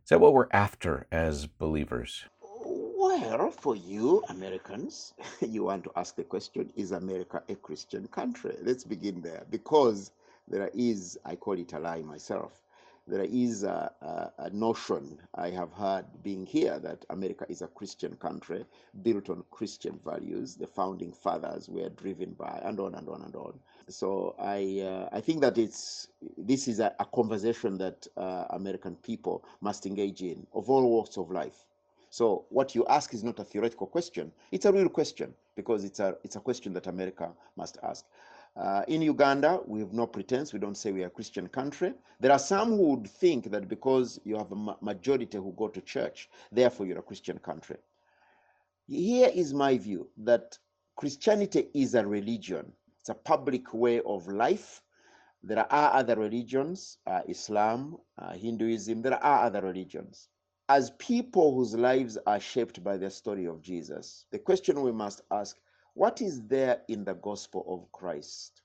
is 0.04 0.10
that 0.10 0.22
what 0.22 0.34
we're 0.34 0.50
after 0.52 1.08
as 1.12 1.46
believers? 1.46 2.26
Well, 3.22 3.52
for 3.52 3.76
you 3.76 4.24
Americans, 4.30 5.14
you 5.42 5.66
want 5.66 5.84
to 5.84 5.92
ask 5.96 6.16
the 6.16 6.24
question: 6.24 6.74
Is 6.76 6.92
America 6.92 7.44
a 7.50 7.56
Christian 7.56 8.08
country? 8.08 8.56
Let's 8.64 8.84
begin 8.84 9.22
there, 9.22 9.46
because 9.52 10.10
there 10.48 10.72
is, 10.74 11.20
I 11.24 11.36
call 11.36 11.60
it 11.60 11.72
a 11.74 11.80
lie 11.80 12.02
myself, 12.02 12.64
there 13.08 13.26
is 13.26 13.62
a, 13.62 13.92
a, 14.02 14.46
a, 14.46 14.50
notion 14.50 15.20
I 15.36 15.52
have 15.52 15.72
heard 15.72 16.06
being 16.24 16.48
here 16.48 16.80
that 16.80 17.06
America 17.12 17.46
is 17.48 17.62
a 17.62 17.68
Christian 17.68 18.16
country 18.16 18.66
built 19.04 19.30
on 19.30 19.44
Christian 19.52 20.00
values. 20.04 20.56
The 20.56 20.66
founding 20.66 21.12
fathers 21.14 21.70
were 21.70 21.90
driven 21.90 22.32
by, 22.32 22.60
and 22.64 22.80
on 22.80 22.96
and 22.96 23.08
on 23.08 23.22
and 23.22 23.36
on. 23.36 23.60
So 23.88 24.34
I 24.40 24.82
uh, 24.82 25.16
I 25.16 25.22
think 25.22 25.42
that 25.42 25.60
it's 25.60 26.08
this 26.40 26.68
is 26.68 26.80
a, 26.80 26.96
a 27.00 27.06
conversation 27.06 27.78
that 27.78 28.08
uh, 28.18 28.46
American 28.50 28.96
people 28.96 29.46
must 29.62 29.86
engage 29.86 30.24
in 30.24 30.48
of 30.54 30.72
all 30.72 30.90
walks 30.90 31.18
of 31.18 31.30
life. 31.30 31.68
So 32.12 32.46
what 32.50 32.76
you 32.76 32.86
ask 32.88 33.14
is 33.14 33.24
not 33.24 33.40
a 33.40 33.44
theoretical 33.46 33.88
question; 33.88 34.34
it's 34.52 34.66
a 34.66 34.72
real 34.74 34.90
question 34.90 35.34
because 35.56 35.86
it's 35.86 36.02
a 36.02 36.18
it's 36.26 36.36
a 36.36 36.42
question 36.42 36.74
that 36.74 36.88
America 36.88 37.32
must 37.56 37.78
ask. 37.84 38.06
Uh, 38.58 38.84
in 38.90 39.02
Uganda, 39.02 39.62
we 39.66 39.80
have 39.80 39.94
no 39.94 40.06
pretense. 40.06 40.52
We 40.52 40.60
don't 40.60 40.76
say 40.76 40.92
we 40.92 41.04
are 41.04 41.08
a 41.08 41.18
Christian 41.18 41.48
country. 41.48 41.94
There 42.20 42.34
are 42.34 42.38
some 42.40 42.72
who 42.72 42.90
would 42.90 43.08
think 43.08 43.50
that 43.52 43.70
because 43.70 44.20
you 44.26 44.36
have 44.36 44.52
a 44.52 44.58
ma- 44.58 44.76
majority 44.82 45.38
who 45.38 45.54
go 45.54 45.70
to 45.70 45.80
church, 45.80 46.30
therefore 46.52 46.86
you're 46.86 47.00
a 47.00 47.10
Christian 47.12 47.40
country. 47.40 47.78
Here 48.88 49.32
is 49.34 49.54
my 49.54 49.78
view 49.78 50.10
that 50.18 50.58
Christianity 50.98 51.70
is 51.74 51.96
a 51.96 52.06
religion, 52.06 52.74
it's 53.00 53.08
a 53.08 53.16
public 53.16 53.74
way 53.74 54.02
of 54.02 54.28
life. 54.28 54.84
There 55.44 55.66
are 55.72 55.94
other 55.94 56.18
religions, 56.18 56.98
uh, 57.08 57.22
Islam, 57.30 57.98
uh, 58.18 58.34
Hinduism, 58.34 59.02
there 59.02 59.24
are 59.24 59.46
other 59.46 59.62
religions. 59.62 60.28
As 60.74 60.92
people 60.92 61.54
whose 61.54 61.76
lives 61.76 62.18
are 62.26 62.40
shaped 62.40 62.82
by 62.82 62.96
the 62.96 63.10
story 63.10 63.46
of 63.46 63.62
Jesus, 63.62 64.26
the 64.32 64.40
question 64.40 64.82
we 64.82 64.94
must 64.94 65.20
ask 65.30 65.60
what 65.96 66.22
is 66.22 66.44
there 66.44 66.82
in 66.88 67.04
the 67.04 67.16
gospel 67.16 67.66
of 67.68 67.92
Christ 67.92 68.62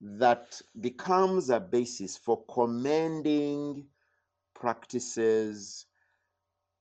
that 0.00 0.62
becomes 0.80 1.50
a 1.50 1.58
basis 1.58 2.16
for 2.16 2.44
commending 2.44 3.84
practices, 4.54 5.86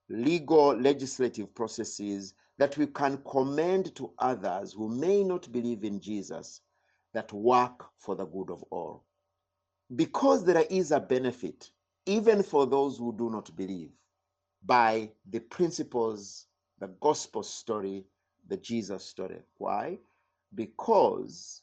legal, 0.07 0.75
legislative 0.75 1.55
processes 1.55 2.35
that 2.59 2.77
we 2.77 2.85
can 2.85 3.23
commend 3.27 3.95
to 3.95 4.13
others 4.19 4.73
who 4.73 4.87
may 4.87 5.23
not 5.23 5.51
believe 5.51 5.83
in 5.83 5.99
Jesus 5.99 6.61
that 7.15 7.33
work 7.33 7.85
for 7.97 8.15
the 8.15 8.25
good 8.25 8.51
of 8.51 8.63
all? 8.69 9.03
Because 9.95 10.45
there 10.45 10.63
is 10.69 10.91
a 10.91 10.99
benefit, 10.99 11.71
even 12.05 12.43
for 12.43 12.67
those 12.67 12.99
who 12.99 13.17
do 13.17 13.31
not 13.31 13.55
believe, 13.55 13.89
by 14.65 15.09
the 15.29 15.39
principles, 15.39 16.47
the 16.79 16.87
gospel 16.99 17.43
story 17.43 18.05
the 18.47 18.57
Jesus 18.57 19.03
story. 19.03 19.39
Why? 19.57 19.97
Because 20.55 21.61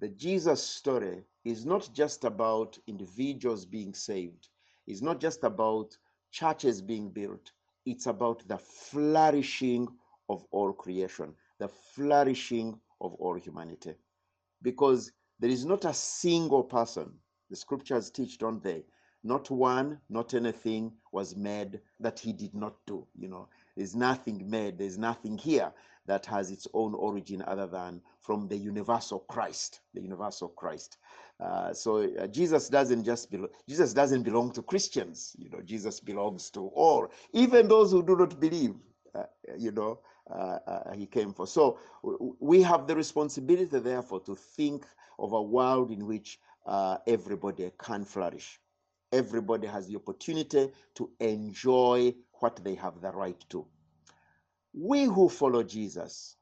the 0.00 0.08
Jesus 0.08 0.62
story 0.62 1.24
is 1.44 1.66
not 1.66 1.90
just 1.92 2.24
about 2.24 2.78
individuals 2.86 3.64
being 3.64 3.94
saved, 3.94 4.48
it's 4.86 5.02
not 5.02 5.20
just 5.20 5.44
about 5.44 5.96
churches 6.30 6.80
being 6.80 7.10
built, 7.10 7.52
it's 7.84 8.06
about 8.06 8.46
the 8.48 8.58
flourishing 8.58 9.88
of 10.28 10.44
all 10.50 10.72
creation, 10.72 11.34
the 11.58 11.68
flourishing 11.68 12.78
of 13.00 13.14
all 13.14 13.34
humanity. 13.34 13.94
Because 14.62 15.12
there 15.40 15.50
is 15.50 15.64
not 15.64 15.84
a 15.84 15.94
single 15.94 16.62
person, 16.62 17.12
the 17.50 17.56
scriptures 17.56 18.10
teach, 18.10 18.38
don't 18.38 18.62
they? 18.62 18.84
Not 19.24 19.50
one, 19.50 20.00
not 20.08 20.34
anything 20.34 20.92
was 21.12 21.36
made 21.36 21.80
that 22.00 22.18
he 22.18 22.32
did 22.32 22.54
not 22.54 22.74
do. 22.86 23.06
You 23.18 23.28
know, 23.28 23.48
There's 23.76 23.94
nothing 23.94 24.48
made, 24.48 24.78
there's 24.78 24.98
nothing 24.98 25.38
here 25.38 25.72
that 26.06 26.24
has 26.26 26.50
its 26.50 26.66
own 26.72 26.94
origin 26.94 27.42
other 27.46 27.66
than 27.66 28.00
from 28.20 28.48
the 28.48 28.56
universal 28.56 29.20
Christ, 29.20 29.80
the 29.94 30.00
universal 30.00 30.48
Christ. 30.48 30.98
Uh, 31.38 31.72
so 31.72 32.08
uh, 32.18 32.26
Jesus 32.26 32.68
doesn't 32.68 33.04
just 33.04 33.30
belong. 33.30 33.48
Jesus 33.68 33.92
doesn't 33.92 34.22
belong 34.22 34.50
to 34.52 34.62
Christians. 34.62 35.36
You 35.38 35.50
know, 35.50 35.60
Jesus 35.60 36.00
belongs 36.00 36.50
to 36.50 36.68
all, 36.68 37.08
even 37.32 37.68
those 37.68 37.92
who 37.92 38.02
do 38.02 38.16
not 38.16 38.40
believe. 38.40 38.74
Uh, 39.14 39.24
you 39.56 39.72
know, 39.72 40.00
uh, 40.30 40.58
uh, 40.66 40.92
he 40.92 41.06
came 41.06 41.32
for. 41.32 41.46
So 41.46 41.78
we 42.40 42.62
have 42.62 42.86
the 42.86 42.94
responsibility, 42.94 43.78
therefore, 43.78 44.20
to 44.20 44.34
think 44.34 44.86
of 45.18 45.32
a 45.32 45.42
world 45.42 45.90
in 45.90 46.06
which 46.06 46.38
uh, 46.66 46.98
everybody 47.06 47.70
can 47.78 48.04
flourish. 48.04 48.60
Everybody 49.12 49.66
has 49.66 49.86
the 49.86 49.96
opportunity 49.96 50.70
to 50.94 51.10
enjoy 51.20 52.14
what 52.40 52.62
they 52.62 52.74
have 52.74 53.00
the 53.00 53.10
right 53.10 53.42
to. 53.50 53.66
We 54.72 55.04
who 55.04 55.28
follow 55.28 55.62
Jesus, 55.62 56.36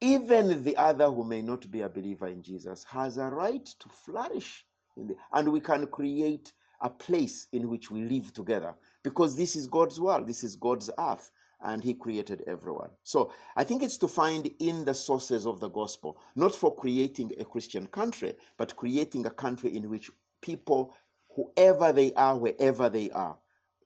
even 0.00 0.62
the 0.62 0.76
other 0.76 1.10
who 1.10 1.24
may 1.24 1.42
not 1.42 1.70
be 1.70 1.80
a 1.80 1.88
believer 1.88 2.28
in 2.28 2.42
Jesus, 2.42 2.84
has 2.84 3.16
a 3.16 3.26
right 3.26 3.64
to 3.64 3.88
flourish. 3.88 4.64
The, 4.96 5.16
and 5.32 5.48
we 5.50 5.60
can 5.60 5.86
create 5.86 6.52
a 6.80 6.90
place 6.90 7.46
in 7.52 7.68
which 7.68 7.90
we 7.90 8.02
live 8.02 8.32
together 8.32 8.74
because 9.02 9.36
this 9.36 9.56
is 9.56 9.66
God's 9.66 10.00
world, 10.00 10.26
this 10.26 10.44
is 10.44 10.56
God's 10.56 10.90
earth 10.98 11.30
and 11.62 11.82
he 11.82 11.94
created 11.94 12.44
everyone. 12.46 12.90
So 13.02 13.32
I 13.56 13.64
think 13.64 13.82
it's 13.82 13.98
to 13.98 14.08
find 14.08 14.48
in 14.60 14.84
the 14.84 14.94
sources 14.94 15.46
of 15.46 15.60
the 15.60 15.68
gospel, 15.68 16.18
not 16.36 16.54
for 16.54 16.74
creating 16.74 17.32
a 17.38 17.44
Christian 17.44 17.86
country, 17.88 18.34
but 18.56 18.76
creating 18.76 19.26
a 19.26 19.30
country 19.30 19.76
in 19.76 19.88
which 19.90 20.10
people, 20.40 20.94
whoever 21.38 21.92
they 21.92 22.12
are, 22.14 22.36
wherever 22.36 22.88
they 22.88 23.10
are, 23.10 23.36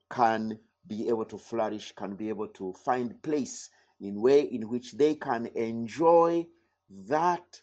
can 0.09 0.57
be 0.87 1.07
able 1.07 1.25
to 1.25 1.37
flourish, 1.37 1.93
can 1.95 2.15
be 2.15 2.29
able 2.29 2.47
to 2.47 2.73
find 2.83 3.21
place 3.21 3.69
in 4.01 4.19
way 4.21 4.41
in 4.41 4.67
which 4.69 4.93
they 4.93 5.13
can 5.13 5.45
enjoy 5.55 6.45
that 7.07 7.61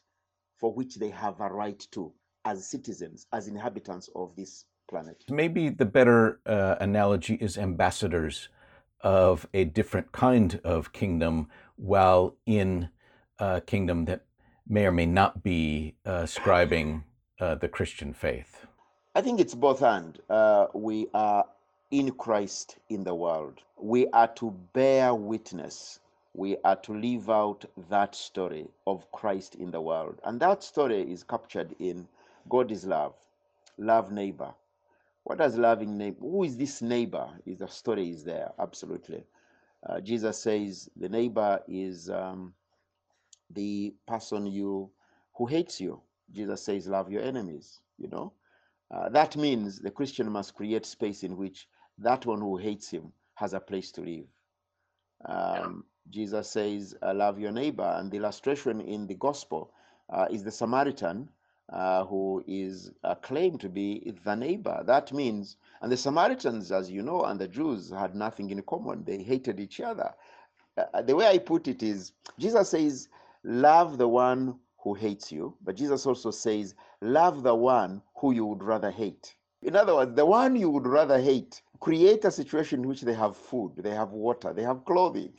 for 0.59 0.73
which 0.73 0.97
they 0.97 1.11
have 1.11 1.41
a 1.41 1.49
right 1.49 1.87
to 1.91 2.13
as 2.45 2.67
citizens, 2.69 3.27
as 3.33 3.49
inhabitants 3.49 4.09
of 4.15 4.35
this 4.37 4.65
planet. 4.89 5.25
Maybe 5.29 5.69
the 5.69 5.85
better 5.85 6.41
uh, 6.47 6.77
analogy 6.81 7.35
is 7.35 7.59
ambassadors 7.59 8.49
of 9.01 9.47
a 9.53 9.65
different 9.65 10.13
kind 10.13 10.61
of 10.63 10.93
kingdom 10.93 11.49
while 11.77 12.37
in 12.47 12.91
a 13.39 13.61
kingdom 13.61 14.05
that 14.05 14.25
may 14.69 14.87
or 14.87 14.93
may 14.93 15.07
not 15.07 15.43
be 15.43 15.97
uh, 16.07 16.23
scribing 16.23 17.03
uh, 17.41 17.57
the 17.57 17.69
Christian 17.69 18.13
faith? 18.13 18.67
I 19.15 19.21
think 19.23 19.41
it's 19.41 19.55
both 19.55 19.83
and. 19.83 20.19
Uh, 20.29 20.67
we 20.75 21.09
are 21.15 21.45
in 21.91 22.13
Christ 22.13 22.77
in 22.89 23.05
the 23.05 23.15
world. 23.15 23.61
We 23.77 24.07
are 24.09 24.29
to 24.35 24.53
bear 24.73 25.15
witness. 25.15 26.01
We 26.35 26.57
are 26.65 26.77
to 26.77 26.95
live 26.95 27.29
out 27.29 27.65
that 27.89 28.15
story 28.15 28.69
of 28.87 29.11
Christ 29.13 29.57
in 29.57 29.71
the 29.71 29.81
world. 29.81 30.21
And 30.25 30.39
that 30.41 30.63
story 30.63 31.03
is 31.03 31.25
captured 31.25 31.75
in 31.81 32.07
God 32.49 32.71
is 32.71 32.87
love, 32.87 33.15
love 33.79 34.13
neighbor, 34.13 34.55
what 35.25 35.39
does 35.39 35.57
loving 35.57 35.97
neighbor? 35.99 36.21
Who 36.21 36.45
is 36.45 36.57
this 36.57 36.83
neighbor? 36.83 37.29
Is 37.47 37.59
the 37.59 37.69
story 37.69 38.11
is 38.11 38.25
there 38.25 38.53
absolutely. 38.59 39.23
Uh, 39.89 40.01
Jesus 40.01 40.41
says 40.43 40.89
the 40.97 41.09
neighbor 41.09 41.61
is 41.69 42.11
um, 42.11 42.55
the 43.51 43.95
person 44.07 44.47
you 44.47 44.91
who 45.35 45.47
hates 45.47 45.81
you. 45.81 46.01
Jesus 46.33 46.63
says, 46.63 46.87
"Love 46.87 47.11
your 47.11 47.23
enemies." 47.23 47.81
You 47.99 48.09
know, 48.09 48.33
uh, 48.91 49.09
that 49.11 49.37
means 49.37 49.79
the 49.79 49.91
Christian 49.91 50.31
must 50.31 50.55
create 50.55 50.87
space 50.87 51.23
in 51.23 51.37
which 51.37 51.69
that 51.99 52.27
one 52.27 52.41
who 52.41 52.57
hates 52.57 52.91
him 52.91 53.13
has 53.35 53.55
a 53.55 53.61
place 53.61 53.93
to 53.93 54.03
live. 54.03 54.27
Um, 55.25 55.85
Jesus 56.09 56.51
says, 56.51 56.97
"Love 57.03 57.39
your 57.39 57.53
neighbor," 57.53 57.95
and 57.99 58.11
the 58.11 58.17
illustration 58.17 58.81
in 58.81 59.07
the 59.07 59.15
gospel 59.15 59.73
uh, 60.09 60.27
is 60.31 60.43
the 60.43 60.51
Samaritan 60.51 61.29
uh, 61.71 62.05
who 62.05 62.43
is 62.47 62.91
uh, 63.05 63.15
claimed 63.17 63.61
to 63.61 63.69
be 63.69 64.13
the 64.25 64.35
neighbor. 64.35 64.83
That 64.85 65.13
means, 65.13 65.57
and 65.81 65.93
the 65.93 65.97
Samaritans, 65.97 66.73
as 66.73 66.91
you 66.91 67.03
know, 67.03 67.25
and 67.25 67.41
the 67.41 67.49
Jews 67.49 67.91
had 67.91 68.15
nothing 68.15 68.51
in 68.51 68.61
common. 68.63 69.05
They 69.05 69.23
hated 69.23 69.61
each 69.61 69.81
other. 69.81 70.13
Uh, 70.77 70.85
uh, 70.95 71.03
the 71.03 71.15
way 71.15 71.29
I 71.29 71.39
put 71.39 71.69
it 71.69 71.83
is, 71.83 72.13
Jesus 72.39 72.71
says, 72.71 73.09
love 73.45 73.99
the 73.99 74.09
one 74.09 74.59
who 74.83 74.95
hates 74.95 75.31
you, 75.31 75.57
but 75.63 75.77
Jesus 75.77 76.07
also 76.07 76.31
says, 76.31 76.75
love 77.01 77.43
the 77.43 77.55
one 77.55 78.03
who 78.17 78.33
you 78.33 78.47
would 78.47 78.63
rather 78.63 78.91
hate. 78.91 79.35
In 79.63 79.77
other 79.77 79.95
words, 79.95 80.15
the 80.15 80.25
one 80.25 80.57
you 80.57 80.71
would 80.71 80.87
rather 80.87 81.21
hate, 81.21 81.63
create 81.81 82.25
a 82.25 82.31
situation 82.31 82.81
in 82.81 82.89
which 82.89 83.03
they 83.03 83.15
have 83.15 83.37
food, 83.37 83.73
they 83.77 83.95
have 83.95 84.11
water, 84.11 84.53
they 84.53 84.63
have 84.63 84.85
clothing. 84.85 85.33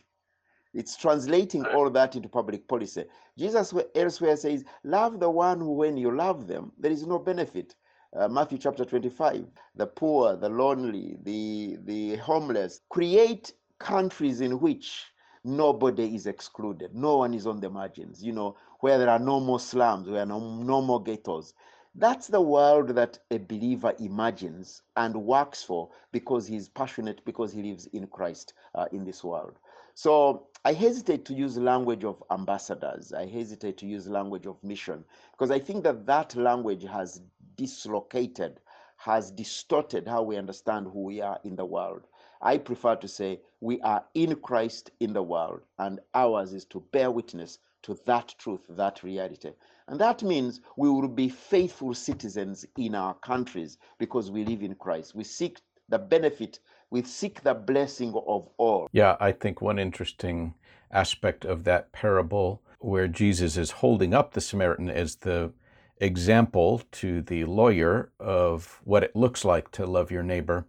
It's 0.74 0.96
translating 0.96 1.66
all 1.66 1.90
that 1.90 2.16
into 2.16 2.30
public 2.30 2.68
policy. 2.68 3.06
Jesus 3.38 3.74
elsewhere 3.96 4.38
says, 4.38 4.64
Love 4.84 5.20
the 5.20 5.30
one 5.30 5.60
who, 5.60 5.74
when 5.74 5.98
you 5.98 6.16
love 6.16 6.48
them, 6.48 6.72
there 6.78 6.92
is 6.92 7.06
no 7.06 7.20
benefit. 7.20 7.76
Uh, 8.16 8.28
Matthew 8.28 8.58
chapter 8.58 8.86
25, 8.86 9.46
the 9.76 9.88
poor, 9.88 10.36
the 10.36 10.50
lonely, 10.50 11.18
the, 11.24 11.78
the 11.84 12.16
homeless. 12.18 12.82
Create 12.90 13.54
countries 13.80 14.42
in 14.42 14.60
which 14.60 15.12
nobody 15.44 16.14
is 16.16 16.28
excluded, 16.28 16.94
no 16.94 17.18
one 17.18 17.34
is 17.34 17.48
on 17.48 17.60
the 17.60 17.70
margins, 17.70 18.24
you 18.24 18.32
know, 18.32 18.56
where 18.82 18.98
there 19.00 19.10
are 19.10 19.20
no 19.20 19.40
more 19.40 19.60
slums, 19.60 20.10
where 20.10 20.26
no, 20.26 20.40
no 20.40 20.82
more 20.82 21.02
ghettos. 21.02 21.54
That's 21.96 22.28
the 22.28 22.42
world 22.42 22.90
that 22.90 23.20
a 23.32 23.38
believer 23.38 23.94
imagines 24.00 24.82
and 24.96 25.16
works 25.16 25.64
for 25.64 25.90
because 26.12 26.48
he's 26.48 26.70
passionate, 26.70 27.24
because 27.26 27.52
he 27.52 27.64
lives 27.64 27.88
in 27.88 28.08
Christ 28.08 28.54
uh, 28.76 28.86
in 28.92 29.04
this 29.04 29.24
world. 29.24 29.58
So 29.94 30.48
I 30.64 30.74
hesitate 30.74 31.26
to 31.26 31.34
use 31.34 31.58
language 31.58 32.06
of 32.06 32.24
ambassadors. 32.32 33.12
I 33.14 33.26
hesitate 33.26 33.78
to 33.80 33.86
use 33.86 34.08
language 34.08 34.46
of 34.46 34.64
mission 34.64 35.04
because 35.32 35.52
I 35.52 35.60
think 35.60 35.84
that 35.84 36.06
that 36.06 36.36
language 36.36 36.84
has 36.84 37.22
dislocated, 37.56 38.62
has 38.98 39.32
distorted 39.32 40.08
how 40.08 40.24
we 40.24 40.38
understand 40.38 40.88
who 40.88 41.04
we 41.04 41.22
are 41.22 41.40
in 41.44 41.56
the 41.56 41.66
world. 41.66 42.08
I 42.42 42.58
prefer 42.58 42.96
to 42.98 43.08
say 43.08 43.40
we 43.60 43.80
are 43.82 44.04
in 44.14 44.36
Christ 44.38 44.92
in 45.00 45.14
the 45.14 45.24
world, 45.24 45.62
and 45.78 46.00
ours 46.14 46.54
is 46.54 46.66
to 46.66 46.84
bear 46.92 47.12
witness 47.12 47.60
to 47.84 47.98
that 48.06 48.34
truth, 48.38 48.62
that 48.70 49.04
reality. 49.04 49.52
And 49.88 50.00
that 50.00 50.24
means 50.24 50.62
we 50.78 50.90
will 50.90 51.08
be 51.08 51.30
faithful 51.30 51.94
citizens 51.94 52.66
in 52.78 52.96
our 52.96 53.14
countries 53.16 53.78
because 53.98 54.32
we 54.32 54.46
live 54.46 54.62
in 54.64 54.76
Christ. 54.76 55.16
We 55.16 55.24
seek 55.24 55.60
the 55.90 56.00
benefit 56.00 56.60
we 56.92 57.02
seek 57.04 57.42
the 57.42 57.54
blessing 57.54 58.14
of 58.28 58.50
all. 58.58 58.90
Yeah, 58.92 59.16
I 59.20 59.32
think 59.32 59.62
one 59.62 59.80
interesting 59.80 60.54
aspect 60.92 61.46
of 61.46 61.64
that 61.64 61.94
parable 61.94 62.62
where 62.80 63.08
Jesus 63.08 63.56
is 63.58 63.72
holding 63.72 64.14
up 64.14 64.34
the 64.34 64.42
Samaritan 64.42 64.90
as 64.90 65.16
the 65.16 65.54
example 65.98 66.82
to 66.92 67.22
the 67.22 67.46
lawyer 67.46 68.12
of 68.20 68.82
what 68.84 69.04
it 69.04 69.16
looks 69.16 69.46
like 69.46 69.72
to 69.72 69.86
love 69.86 70.12
your 70.12 70.24
neighbor 70.24 70.66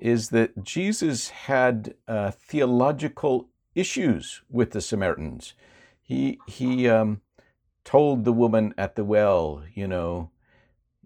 is 0.00 0.30
that 0.30 0.64
Jesus 0.64 1.28
had 1.28 1.94
uh, 2.08 2.30
theological 2.30 3.48
issues 3.74 4.42
with 4.50 4.72
the 4.72 4.80
Samaritans. 4.80 5.54
He 6.02 6.40
he 6.46 6.88
um, 6.88 7.20
told 7.84 8.24
the 8.24 8.32
woman 8.32 8.74
at 8.76 8.96
the 8.96 9.04
well, 9.04 9.62
you 9.74 9.86
know, 9.86 10.30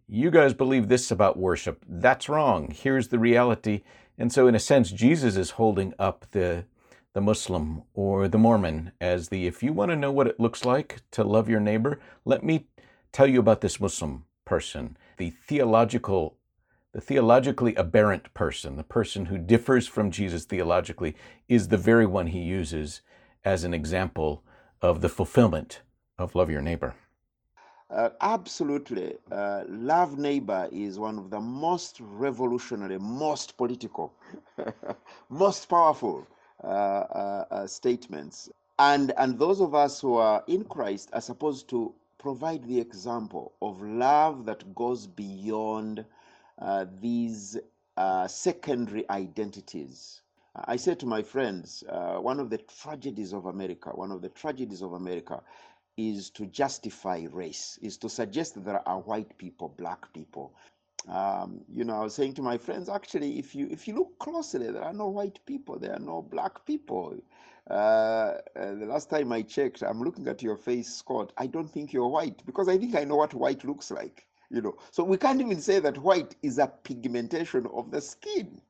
you 0.07 0.30
guys 0.30 0.54
believe 0.54 0.88
this 0.88 1.11
about 1.11 1.38
worship. 1.38 1.85
That's 1.88 2.28
wrong. 2.28 2.70
Here's 2.70 3.09
the 3.09 3.18
reality. 3.18 3.83
And 4.18 4.33
so, 4.33 4.46
in 4.46 4.54
a 4.54 4.61
sense, 4.61 4.90
Jesus 4.90 5.37
is 5.37 5.52
holding 5.52 5.94
up 5.98 6.26
the, 6.30 6.64
the 7.14 7.20
Muslim 7.20 7.83
or 7.94 8.28
the 8.28 8.38
Mormon 8.38 8.92
as 9.00 9.28
the 9.28 9.46
if 9.46 9.62
you 9.62 9.72
want 9.72 9.90
to 9.90 9.96
know 9.96 10.12
what 10.12 10.26
it 10.26 10.38
looks 10.38 10.64
like 10.64 11.00
to 11.12 11.24
love 11.24 11.48
your 11.48 11.61
neighbor, 11.61 12.00
let 12.24 12.44
me 12.44 12.66
tell 13.12 13.26
you 13.26 13.40
about 13.40 13.61
this 13.61 13.80
Muslim 13.80 14.24
person, 14.44 14.96
the 15.16 15.30
theological 15.30 16.37
the 16.94 17.00
theologically 17.00 17.74
aberrant 17.74 18.33
person, 18.35 18.76
the 18.76 18.85
person 18.85 19.26
who 19.26 19.37
differs 19.37 19.88
from 19.88 20.12
Jesus 20.12 20.44
theologically, 20.44 21.16
is 21.48 21.68
the 21.68 21.76
very 21.76 22.07
one 22.07 22.28
he 22.28 22.38
uses 22.38 23.00
as 23.44 23.64
an 23.64 23.74
example 23.74 24.44
of 24.80 25.00
the 25.00 25.09
fulfillment 25.09 25.83
of 26.18 26.37
love 26.37 26.48
your 26.48 26.62
neighbor. 26.62 26.94
Uh, 27.90 28.10
absolutely. 28.21 29.14
Uh, 29.31 29.64
love 29.66 30.19
neighbor 30.19 30.69
is 30.71 30.96
one 30.96 31.19
of 31.19 31.31
the 31.31 31.40
most 31.40 31.98
revolutionary, 32.00 32.98
most 33.00 33.56
political, 33.56 34.14
most 35.29 35.69
powerful 35.69 36.25
uh, 36.62 36.66
uh, 36.66 37.44
uh, 37.50 37.66
statements. 37.66 38.48
And, 38.79 39.12
and 39.19 39.37
those 39.37 39.60
of 39.60 39.75
us 39.75 40.00
who 40.00 40.14
are 40.14 40.44
in 40.46 40.62
Christ 40.62 41.10
are 41.12 41.21
supposed 41.21 41.69
to 41.71 41.92
provide 42.19 42.64
the 42.69 42.79
example 42.79 43.52
of 43.60 43.83
love 43.83 44.46
that 44.46 44.75
goes 44.77 45.08
beyond 45.08 46.04
uh, 46.59 46.87
these 47.00 47.59
secondary 48.27 49.09
identities. 49.11 50.23
I 50.57 50.77
say 50.77 50.94
to 50.96 51.07
my 51.07 51.23
friends, 51.23 51.85
one 51.88 52.40
of 52.40 52.50
the 52.50 52.59
tragedies 52.59 53.33
of 53.33 53.46
America, 53.46 53.90
one 53.90 54.13
of 54.13 54.23
the 54.23 54.29
tragedies 54.29 54.83
of 54.83 54.92
America 54.92 55.42
is 55.96 56.31
to 56.31 56.46
justify 56.46 57.27
race, 57.33 57.79
is 57.83 57.96
to 57.98 58.09
suggest 58.09 58.55
that 58.55 58.65
there 58.65 58.88
are 58.88 59.00
white 59.00 59.37
people, 59.38 59.69
black 59.69 60.13
people. 60.13 60.55
Um, 61.09 61.61
you 61.69 61.85
know, 61.85 61.94
I 61.96 62.05
was 62.05 62.15
saying 62.15 62.35
to 62.35 62.42
my 62.42 62.57
friends, 62.59 62.88
actually, 62.88 63.38
if 63.38 63.55
you 63.55 63.69
if 63.71 63.87
you 63.87 63.94
look 63.94 64.19
closely, 64.19 64.71
there 64.71 64.83
are 64.83 64.92
no 64.92 65.09
white 65.09 65.38
people, 65.46 65.79
there 65.79 65.92
are 65.92 66.00
no 66.00 66.23
black 66.23 66.65
people. 66.67 67.17
Uh, 67.71 67.75
uh, 67.75 68.75
the 68.75 68.87
last 68.87 69.11
time 69.11 69.33
I 69.33 69.42
checked, 69.42 69.83
I'm 69.83 70.02
looking 70.02 70.29
at 70.29 70.42
your 70.42 70.57
face, 70.57 70.92
Scott. 70.94 71.33
I 71.37 71.46
don't 71.46 71.69
think 71.69 71.92
you're 71.92 72.09
white 72.09 72.44
because 72.46 72.69
I 72.69 72.79
think 72.79 72.94
I 72.94 73.05
know 73.05 73.17
what 73.17 73.35
white 73.35 73.65
looks 73.65 73.90
like. 73.90 74.27
You 74.51 74.63
know, 74.63 74.77
so 74.90 75.05
we 75.05 75.17
can't 75.17 75.40
even 75.40 75.61
say 75.61 75.81
that 75.81 75.99
white 75.99 76.37
is 76.42 76.59
a 76.59 76.67
pigmentation 76.67 77.67
of 77.75 77.90
the 77.90 78.01
skin. 78.01 78.61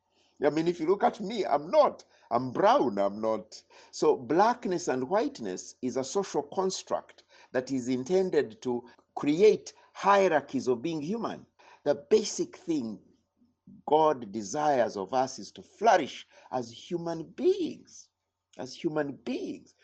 I 0.45 0.51
mean, 0.51 0.69
if 0.69 0.81
you 0.81 0.87
look 0.87 1.05
at 1.05 1.21
me, 1.21 1.45
I'm 1.45 1.71
not. 1.71 2.05
I'm 2.31 2.51
brown. 2.51 2.99
I'm 2.99 3.21
not. 3.21 3.63
So 3.91 4.17
blackness 4.17 4.89
and 4.89 5.09
whiteness 5.09 5.77
is 5.83 5.97
a 5.97 6.05
social 6.05 6.43
construct 6.43 7.23
that 7.53 7.71
is 7.71 7.89
intended 7.89 8.61
to 8.63 8.85
create 9.15 9.73
hierarchies 9.93 10.69
of 10.69 10.83
being 10.83 11.01
human 11.01 11.47
the 11.85 11.95
basic 11.95 12.57
thing 12.57 12.99
God 13.87 14.33
desires 14.33 14.97
of 14.97 15.13
us 15.15 15.39
is 15.39 15.51
to 15.53 15.63
flourish 15.63 16.27
as 16.51 16.71
human 16.71 17.25
beings. 17.37 18.09
As 18.59 18.75
human 18.75 19.13
beings. 19.25 19.75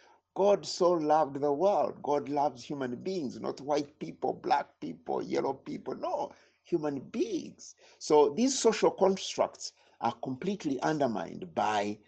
God 0.41 0.65
so 0.65 0.93
loved 0.93 1.39
the 1.39 1.53
world. 1.53 2.03
God 2.03 2.31
loves 2.31 2.65
human 2.65 2.97
beings, 2.97 3.39
not 3.39 3.61
white 3.61 3.99
people, 3.99 4.33
black 4.33 4.69
people, 4.81 5.23
yellow 5.23 5.53
people. 5.53 5.95
No, 5.95 6.33
human 6.65 7.01
beings. 7.01 7.75
So 7.99 8.31
these 8.31 8.59
social 8.59 8.91
constructs 8.91 9.75
are 10.01 10.15
completely 10.23 10.81
undermined 10.81 11.55
by 11.55 11.99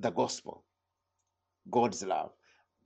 the 0.00 0.08
gospel, 0.08 0.64
God's 1.70 2.02
love. 2.02 2.32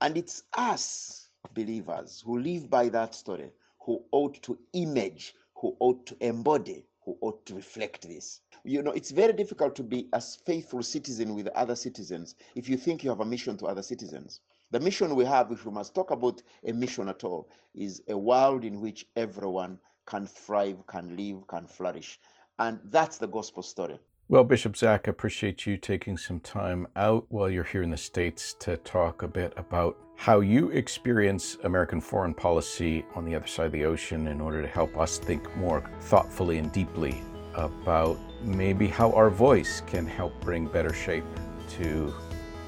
And 0.01 0.17
it's 0.17 0.43
us, 0.57 1.29
believers, 1.53 2.21
who 2.25 2.39
live 2.39 2.69
by 2.69 2.89
that 2.89 3.15
story, 3.15 3.53
who 3.79 4.03
ought 4.11 4.43
to 4.43 4.59
image 4.73 5.35
who 5.61 5.77
ought 5.79 6.07
to 6.07 6.17
embody, 6.21 6.83
who 7.05 7.15
ought 7.21 7.45
to 7.45 7.53
reflect 7.53 8.07
this. 8.07 8.41
You 8.63 8.81
know, 8.81 8.91
it's 8.91 9.11
very 9.11 9.31
difficult 9.31 9.75
to 9.75 9.83
be 9.83 10.07
a 10.11 10.19
faithful 10.19 10.81
citizen 10.81 11.35
with 11.35 11.47
other 11.49 11.75
citizens 11.75 12.35
if 12.55 12.67
you 12.67 12.77
think 12.77 13.03
you 13.03 13.11
have 13.11 13.19
a 13.19 13.25
mission 13.25 13.57
to 13.57 13.67
other 13.67 13.83
citizens. 13.83 14.41
The 14.71 14.79
mission 14.79 15.15
we 15.15 15.25
have, 15.25 15.51
if 15.51 15.65
we 15.65 15.71
must 15.71 15.93
talk 15.93 16.11
about 16.11 16.41
a 16.63 16.71
mission 16.71 17.09
at 17.09 17.25
all, 17.25 17.49
is 17.75 18.01
a 18.07 18.17
world 18.17 18.63
in 18.63 18.79
which 18.79 19.05
everyone 19.17 19.77
can 20.05 20.25
thrive, 20.25 20.87
can 20.87 21.17
live, 21.17 21.45
can 21.47 21.67
flourish. 21.67 22.19
And 22.57 22.79
that's 22.85 23.17
the 23.17 23.27
gospel 23.27 23.63
story. 23.63 23.99
Well, 24.29 24.45
Bishop 24.45 24.77
Zac, 24.77 25.09
I 25.09 25.11
appreciate 25.11 25.65
you 25.65 25.75
taking 25.75 26.17
some 26.17 26.39
time 26.39 26.87
out 26.95 27.25
while 27.27 27.49
you're 27.49 27.65
here 27.65 27.83
in 27.83 27.89
the 27.89 27.97
States 27.97 28.53
to 28.59 28.77
talk 28.77 29.23
a 29.23 29.27
bit 29.27 29.51
about 29.57 29.97
how 30.15 30.39
you 30.39 30.69
experience 30.69 31.57
American 31.65 31.99
foreign 31.99 32.33
policy 32.33 33.03
on 33.13 33.25
the 33.25 33.35
other 33.35 33.47
side 33.47 33.65
of 33.65 33.71
the 33.73 33.83
ocean 33.83 34.27
in 34.27 34.39
order 34.39 34.61
to 34.61 34.69
help 34.69 34.95
us 34.97 35.17
think 35.17 35.53
more 35.57 35.83
thoughtfully 35.99 36.59
and 36.59 36.71
deeply 36.71 37.21
about 37.55 38.17
maybe 38.41 38.87
how 38.87 39.11
our 39.11 39.29
voice 39.29 39.81
can 39.85 40.07
help 40.07 40.39
bring 40.39 40.65
better 40.65 40.93
shape 40.93 41.25
to 41.71 42.13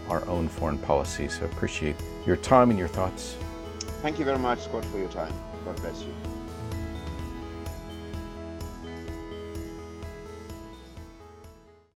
our 0.10 0.28
own 0.28 0.48
foreign 0.48 0.78
policy. 0.78 1.28
So 1.28 1.44
I 1.44 1.46
appreciate 1.46 1.96
your 2.26 2.38
time 2.38 2.70
and 2.70 2.80
your 2.80 2.88
thoughts. 2.88 3.36
Thank 4.02 4.20
you 4.20 4.26
very 4.26 4.40
much, 4.40 4.60
Scott, 4.60 4.86
for 4.86 4.98
your 4.98 5.10
time. 5.10 5.34
God 5.66 5.76
bless 5.78 6.02
you. 6.02 6.33